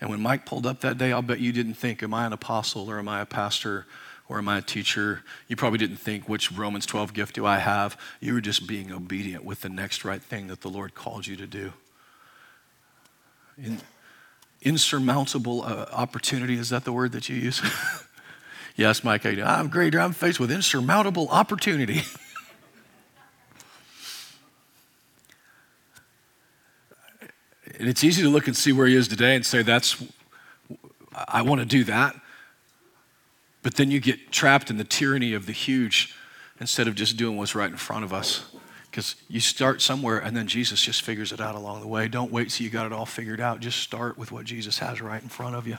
And 0.00 0.10
when 0.10 0.20
Mike 0.20 0.46
pulled 0.46 0.66
up 0.66 0.80
that 0.80 0.98
day, 0.98 1.12
I'll 1.12 1.22
bet 1.22 1.38
you 1.38 1.52
didn't 1.52 1.74
think, 1.74 2.02
Am 2.02 2.12
I 2.12 2.26
an 2.26 2.32
apostle 2.32 2.90
or 2.90 2.98
am 2.98 3.08
I 3.08 3.20
a 3.20 3.26
pastor 3.26 3.86
or 4.28 4.38
am 4.38 4.48
I 4.48 4.58
a 4.58 4.62
teacher? 4.62 5.22
You 5.46 5.54
probably 5.54 5.78
didn't 5.78 5.96
think, 5.96 6.28
Which 6.28 6.50
Romans 6.50 6.86
12 6.86 7.12
gift 7.14 7.34
do 7.34 7.46
I 7.46 7.58
have? 7.58 7.96
You 8.20 8.34
were 8.34 8.40
just 8.40 8.66
being 8.66 8.92
obedient 8.92 9.44
with 9.44 9.60
the 9.60 9.68
next 9.68 10.04
right 10.04 10.22
thing 10.22 10.48
that 10.48 10.62
the 10.62 10.70
Lord 10.70 10.94
called 10.94 11.26
you 11.26 11.36
to 11.36 11.46
do. 11.46 11.72
In, 13.56 13.80
insurmountable 14.62 15.62
uh, 15.62 15.86
opportunity, 15.92 16.54
is 16.54 16.70
that 16.70 16.84
the 16.84 16.92
word 16.92 17.12
that 17.12 17.28
you 17.28 17.36
use? 17.36 17.62
yes, 18.78 19.04
Mike, 19.04 19.26
I, 19.26 19.34
do. 19.34 19.42
I'm 19.42 19.68
great. 19.68 19.94
I'm 19.94 20.12
faced 20.12 20.40
with 20.40 20.50
insurmountable 20.50 21.28
opportunity. 21.28 22.00
And 27.78 27.88
it's 27.88 28.02
easy 28.02 28.22
to 28.22 28.28
look 28.28 28.46
and 28.46 28.56
see 28.56 28.72
where 28.72 28.86
he 28.86 28.94
is 28.94 29.08
today 29.08 29.36
and 29.36 29.46
say, 29.46 29.62
that's, 29.62 30.02
I 31.28 31.42
want 31.42 31.60
to 31.60 31.64
do 31.64 31.84
that. 31.84 32.16
But 33.62 33.74
then 33.76 33.90
you 33.90 34.00
get 34.00 34.32
trapped 34.32 34.70
in 34.70 34.78
the 34.78 34.84
tyranny 34.84 35.32
of 35.32 35.46
the 35.46 35.52
huge 35.52 36.14
instead 36.60 36.88
of 36.88 36.94
just 36.94 37.16
doing 37.16 37.36
what's 37.36 37.54
right 37.54 37.70
in 37.70 37.76
front 37.76 38.04
of 38.04 38.12
us. 38.12 38.44
Because 38.90 39.14
you 39.28 39.38
start 39.38 39.80
somewhere 39.80 40.18
and 40.18 40.36
then 40.36 40.48
Jesus 40.48 40.80
just 40.80 41.02
figures 41.02 41.30
it 41.30 41.40
out 41.40 41.54
along 41.54 41.80
the 41.80 41.86
way. 41.86 42.08
Don't 42.08 42.32
wait 42.32 42.50
till 42.50 42.64
you 42.64 42.70
got 42.70 42.86
it 42.86 42.92
all 42.92 43.06
figured 43.06 43.40
out. 43.40 43.60
Just 43.60 43.78
start 43.78 44.18
with 44.18 44.32
what 44.32 44.44
Jesus 44.44 44.78
has 44.78 45.00
right 45.00 45.22
in 45.22 45.28
front 45.28 45.54
of 45.54 45.68
you. 45.68 45.78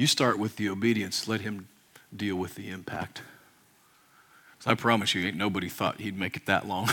You 0.00 0.06
start 0.06 0.38
with 0.38 0.56
the 0.56 0.70
obedience, 0.70 1.28
let 1.28 1.42
him 1.42 1.68
deal 2.16 2.36
with 2.36 2.54
the 2.54 2.70
impact. 2.70 3.20
So 4.60 4.70
I 4.70 4.74
promise 4.74 5.14
you, 5.14 5.26
ain't 5.26 5.36
nobody 5.36 5.68
thought 5.68 6.00
he'd 6.00 6.18
make 6.18 6.38
it 6.38 6.46
that 6.46 6.66
long, 6.66 6.88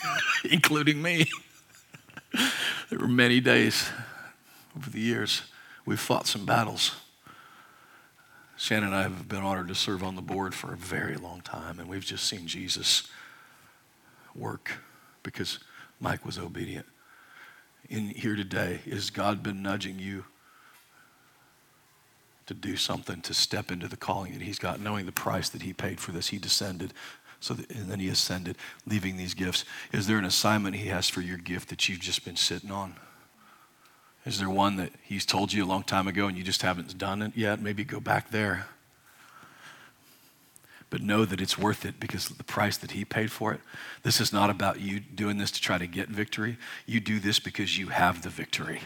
including 0.50 1.00
me. 1.00 1.26
there 2.90 2.98
were 2.98 3.06
many 3.06 3.38
days 3.38 3.88
over 4.76 4.90
the 4.90 4.98
years 4.98 5.42
we've 5.86 6.00
fought 6.00 6.26
some 6.26 6.44
battles. 6.44 6.96
Shannon 8.56 8.88
and 8.88 8.96
I 8.96 9.02
have 9.02 9.28
been 9.28 9.44
honored 9.44 9.68
to 9.68 9.76
serve 9.76 10.02
on 10.02 10.16
the 10.16 10.20
board 10.20 10.52
for 10.52 10.72
a 10.72 10.76
very 10.76 11.14
long 11.14 11.42
time, 11.42 11.78
and 11.78 11.88
we've 11.88 12.04
just 12.04 12.24
seen 12.24 12.48
Jesus 12.48 13.06
work 14.34 14.78
because 15.22 15.60
Mike 16.00 16.26
was 16.26 16.40
obedient. 16.40 16.86
In 17.88 18.08
here 18.08 18.34
today, 18.34 18.80
has 18.90 19.10
God 19.10 19.44
been 19.44 19.62
nudging 19.62 20.00
you 20.00 20.24
to 22.48 22.54
do 22.54 22.76
something, 22.76 23.20
to 23.22 23.32
step 23.32 23.70
into 23.70 23.88
the 23.88 23.96
calling 23.96 24.32
that 24.32 24.42
He's 24.42 24.58
got, 24.58 24.80
knowing 24.80 25.06
the 25.06 25.12
price 25.12 25.48
that 25.48 25.62
He 25.62 25.72
paid 25.72 26.00
for 26.00 26.12
this? 26.12 26.28
He 26.28 26.38
descended 26.38 26.92
so 27.40 27.54
that, 27.54 27.70
and 27.70 27.90
then 27.90 28.00
he 28.00 28.08
ascended, 28.08 28.56
leaving 28.86 29.16
these 29.16 29.34
gifts. 29.34 29.64
Is 29.92 30.06
there 30.06 30.18
an 30.18 30.24
assignment 30.24 30.76
he 30.76 30.88
has 30.88 31.08
for 31.08 31.20
your 31.20 31.36
gift 31.36 31.68
that 31.68 31.88
you've 31.88 32.00
just 32.00 32.24
been 32.24 32.36
sitting 32.36 32.70
on? 32.70 32.96
Is 34.26 34.38
there 34.38 34.50
one 34.50 34.76
that 34.76 34.92
he's 35.02 35.24
told 35.24 35.52
you 35.52 35.64
a 35.64 35.66
long 35.66 35.84
time 35.84 36.08
ago 36.08 36.26
and 36.26 36.36
you 36.36 36.42
just 36.42 36.62
haven't 36.62 36.98
done 36.98 37.22
it 37.22 37.32
yet? 37.36 37.60
Maybe 37.60 37.84
go 37.84 38.00
back 38.00 38.30
there. 38.30 38.66
But 40.90 41.02
know 41.02 41.24
that 41.24 41.40
it's 41.40 41.56
worth 41.56 41.84
it 41.84 42.00
because 42.00 42.28
the 42.28 42.44
price 42.44 42.76
that 42.78 42.92
he 42.92 43.04
paid 43.04 43.30
for 43.30 43.52
it. 43.52 43.60
This 44.02 44.20
is 44.20 44.32
not 44.32 44.50
about 44.50 44.80
you 44.80 45.00
doing 45.00 45.38
this 45.38 45.50
to 45.52 45.60
try 45.60 45.78
to 45.78 45.86
get 45.86 46.08
victory. 46.08 46.58
You 46.86 46.98
do 46.98 47.20
this 47.20 47.38
because 47.38 47.78
you 47.78 47.88
have 47.88 48.22
the 48.22 48.30
victory. 48.30 48.80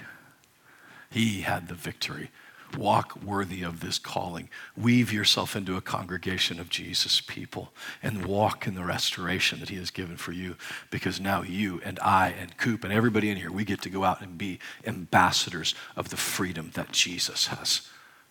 He 1.11 1.43
had 1.43 1.69
the 1.69 1.75
victory. 1.75 2.31
Walk 2.77 3.23
worthy 3.23 3.63
of 3.63 3.81
this 3.81 3.99
calling. 3.99 4.49
Weave 4.77 5.13
yourself 5.13 5.55
into 5.57 5.77
a 5.77 5.81
congregation 5.81 6.59
of 6.59 6.69
Jesus 6.69 7.21
people 7.21 7.73
and 8.03 8.27
walk 8.27 8.67
in 8.67 8.75
the 8.75 8.85
restoration 8.85 9.61
that 9.61 9.69
He 9.69 9.77
has 9.77 9.91
given 9.91 10.17
for 10.17 10.33
you 10.33 10.57
because 10.91 11.21
now 11.21 11.43
you 11.43 11.81
and 11.85 11.99
I 12.01 12.31
and 12.31 12.57
Coop 12.57 12.85
and 12.85 12.93
everybody 12.93 13.31
in 13.31 13.37
here, 13.37 13.53
we 13.53 13.65
get 13.65 13.83
to 13.83 13.91
go 13.91 14.05
out 14.05 14.21
and 14.21 14.39
be 14.39 14.59
ambassadors 14.87 15.75
of 15.97 16.11
the 16.11 16.17
freedom 16.17 16.71
that 16.75 16.93
Jesus 16.93 17.49
has 17.49 17.89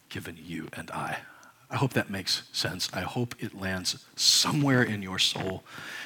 given 0.10 0.38
you 0.41 0.69
and 0.73 0.91
I. 0.91 1.19
I 1.71 1.77
hope 1.77 1.93
that 1.93 2.10
makes 2.10 2.43
sense. 2.51 2.89
I 2.93 3.01
hope 3.01 3.34
it 3.39 3.58
lands 3.58 4.06
somewhere 4.17 4.84
in 4.84 5.01
your 5.01 5.19
soul 5.19 5.63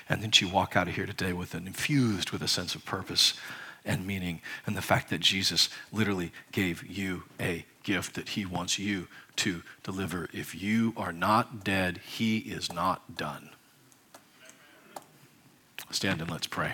and 0.08 0.22
that 0.22 0.40
you 0.40 0.48
walk 0.48 0.76
out 0.76 0.88
of 0.88 0.96
here 0.96 1.08
today 1.08 1.34
with 1.34 1.56
an 1.56 1.66
infused 1.66 2.30
with 2.30 2.44
a 2.44 2.48
sense 2.48 2.76
of 2.76 2.86
purpose 2.86 3.34
and 3.84 4.06
meaning 4.06 4.42
and 4.66 4.78
the 4.78 4.82
fact 4.82 5.10
that 5.10 5.22
Jesus 5.22 5.70
literally 5.92 6.32
gave 6.52 6.86
you 6.86 7.24
a 7.40 7.66
gift 7.86 8.16
that 8.16 8.30
He 8.30 8.46
wants 8.46 8.78
you 8.78 9.08
to 9.38 9.64
deliver. 9.84 10.28
If 10.34 10.62
you 10.62 10.94
are 10.98 11.14
not 11.14 11.64
dead, 11.64 12.00
He 12.06 12.40
is 12.40 12.74
not 12.74 13.16
done. 13.16 13.52
Stand 15.92 16.20
and 16.20 16.30
let's 16.30 16.48
pray. 16.48 16.74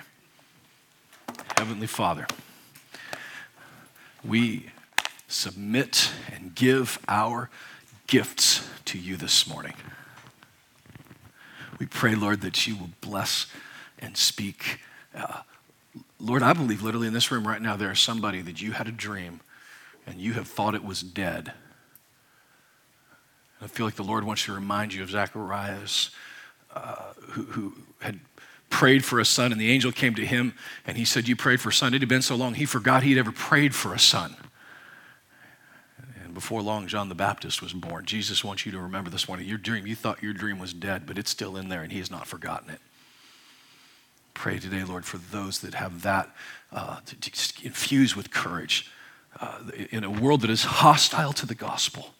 Heavenly 1.58 1.86
Father, 1.86 2.26
we 4.24 4.71
submit 5.28 6.12
and 6.34 6.56
give 6.56 6.97
our 7.08 7.50
gifts 8.08 8.67
to 8.86 8.97
you 8.97 9.15
this 9.17 9.47
morning. 9.47 9.74
We 11.80 11.86
pray, 11.86 12.15
Lord, 12.15 12.41
that 12.41 12.67
you 12.67 12.76
will 12.76 12.89
bless 13.02 13.47
and 14.00 14.17
speak. 14.17 14.80
Uh, 15.15 15.41
Lord, 16.19 16.43
I 16.43 16.54
believe 16.54 16.82
literally 16.82 17.08
in 17.08 17.13
this 17.13 17.32
room 17.32 17.47
right 17.47 17.62
now, 17.62 17.76
there 17.76 17.91
is 17.91 18.00
somebody 18.00 18.41
that 18.41 18.62
you 18.62 18.74
had 18.74 18.88
a 18.88 18.91
dream 18.91 19.41
and 20.12 20.19
you 20.19 20.34
have 20.34 20.47
thought 20.47 20.76
it 20.76 20.84
was 20.84 21.02
dead. 21.02 21.54
I 23.62 23.67
feel 23.67 23.86
like 23.86 23.95
the 23.95 24.04
Lord 24.04 24.26
wants 24.26 24.43
to 24.45 24.54
remind 24.54 24.93
you 24.93 25.04
of 25.04 25.10
Zacharias, 25.10 26.12
uh, 26.76 27.13
who, 27.30 27.43
who 27.43 27.74
had 28.02 28.19
prayed 28.69 29.06
for 29.06 29.19
a 29.19 29.26
son, 29.26 29.54
and 29.54 29.62
the 29.62 29.71
angel 29.71 29.91
came 29.91 30.13
to 30.15 30.26
him 30.26 30.54
and 30.86 30.97
he 30.97 31.06
said, 31.06 31.30
You 31.30 31.38
prayed 31.38 31.62
for 31.62 31.69
a 31.69 31.74
son. 31.74 31.93
It 31.93 32.02
had 32.02 32.10
been 32.10 32.21
so 32.21 32.36
long, 32.36 32.56
he 32.56 32.65
forgot 32.65 33.04
he'd 33.04 33.17
ever 33.17 33.32
prayed 33.32 33.74
for 33.74 33.93
a 33.93 34.00
son. 34.00 34.36
And 36.24 36.34
before 36.34 36.62
long, 36.62 36.88
John 36.88 37.08
the 37.08 37.15
Baptist 37.15 37.62
was 37.62 37.71
born. 37.71 38.06
Jesus 38.06 38.43
wants 38.43 38.65
you 38.65 38.71
to 38.74 38.80
remember 38.80 39.10
this 39.10 39.30
morning 39.30 39.47
your 39.47 39.58
dream. 39.58 39.88
You 39.88 39.95
thought 39.95 40.21
your 40.21 40.34
dream 40.34 40.60
was 40.60 40.74
dead, 40.74 41.06
but 41.06 41.17
it's 41.17 41.32
still 41.32 41.56
in 41.56 41.69
there, 41.69 41.84
and 41.84 41.91
he 41.91 42.00
has 42.00 42.12
not 42.12 42.28
forgotten 42.28 42.69
it. 42.69 42.80
Pray 44.34 44.60
today, 44.60 44.84
Lord, 44.84 45.06
for 45.06 45.19
those 45.19 45.60
that 45.60 45.76
have 45.76 46.02
that 46.02 46.36
uh, 46.71 47.00
to, 47.06 47.15
to 47.17 47.65
infuse 47.65 48.13
with 48.13 48.32
courage 48.32 48.91
uh, 49.41 49.60
in 49.89 50.04
a 50.04 50.10
world 50.10 50.41
that 50.41 50.49
is 50.49 50.63
hostile 50.63 51.34
to 51.34 51.45
the 51.45 51.56
gospel, 51.56 52.12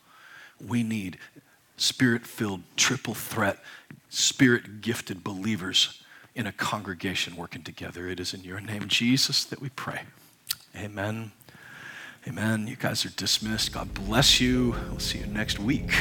we 0.66 0.84
need 0.84 1.18
spirit 1.78 2.26
filled, 2.26 2.62
triple 2.76 3.14
threat, 3.14 3.60
spirit 4.10 4.82
gifted 4.82 5.24
believers 5.24 6.04
in 6.36 6.48
a 6.48 6.52
congregation 6.52 7.36
working 7.36 7.64
together. 7.64 8.08
It 8.08 8.20
is 8.20 8.34
in 8.34 8.44
your 8.44 8.60
name, 8.60 8.88
Jesus, 8.88 9.44
that 9.46 9.62
we 9.62 9.70
pray. 9.70 10.02
Amen. 10.76 11.32
Amen. 12.28 12.68
You 12.68 12.76
guys 12.76 13.06
are 13.06 13.10
dismissed. 13.10 13.74
God 13.74 13.94
bless 13.94 14.40
you. 14.40 14.76
We'll 14.90 15.00
see 15.00 15.20
you 15.20 15.26
next 15.28 15.60
week. 15.60 15.92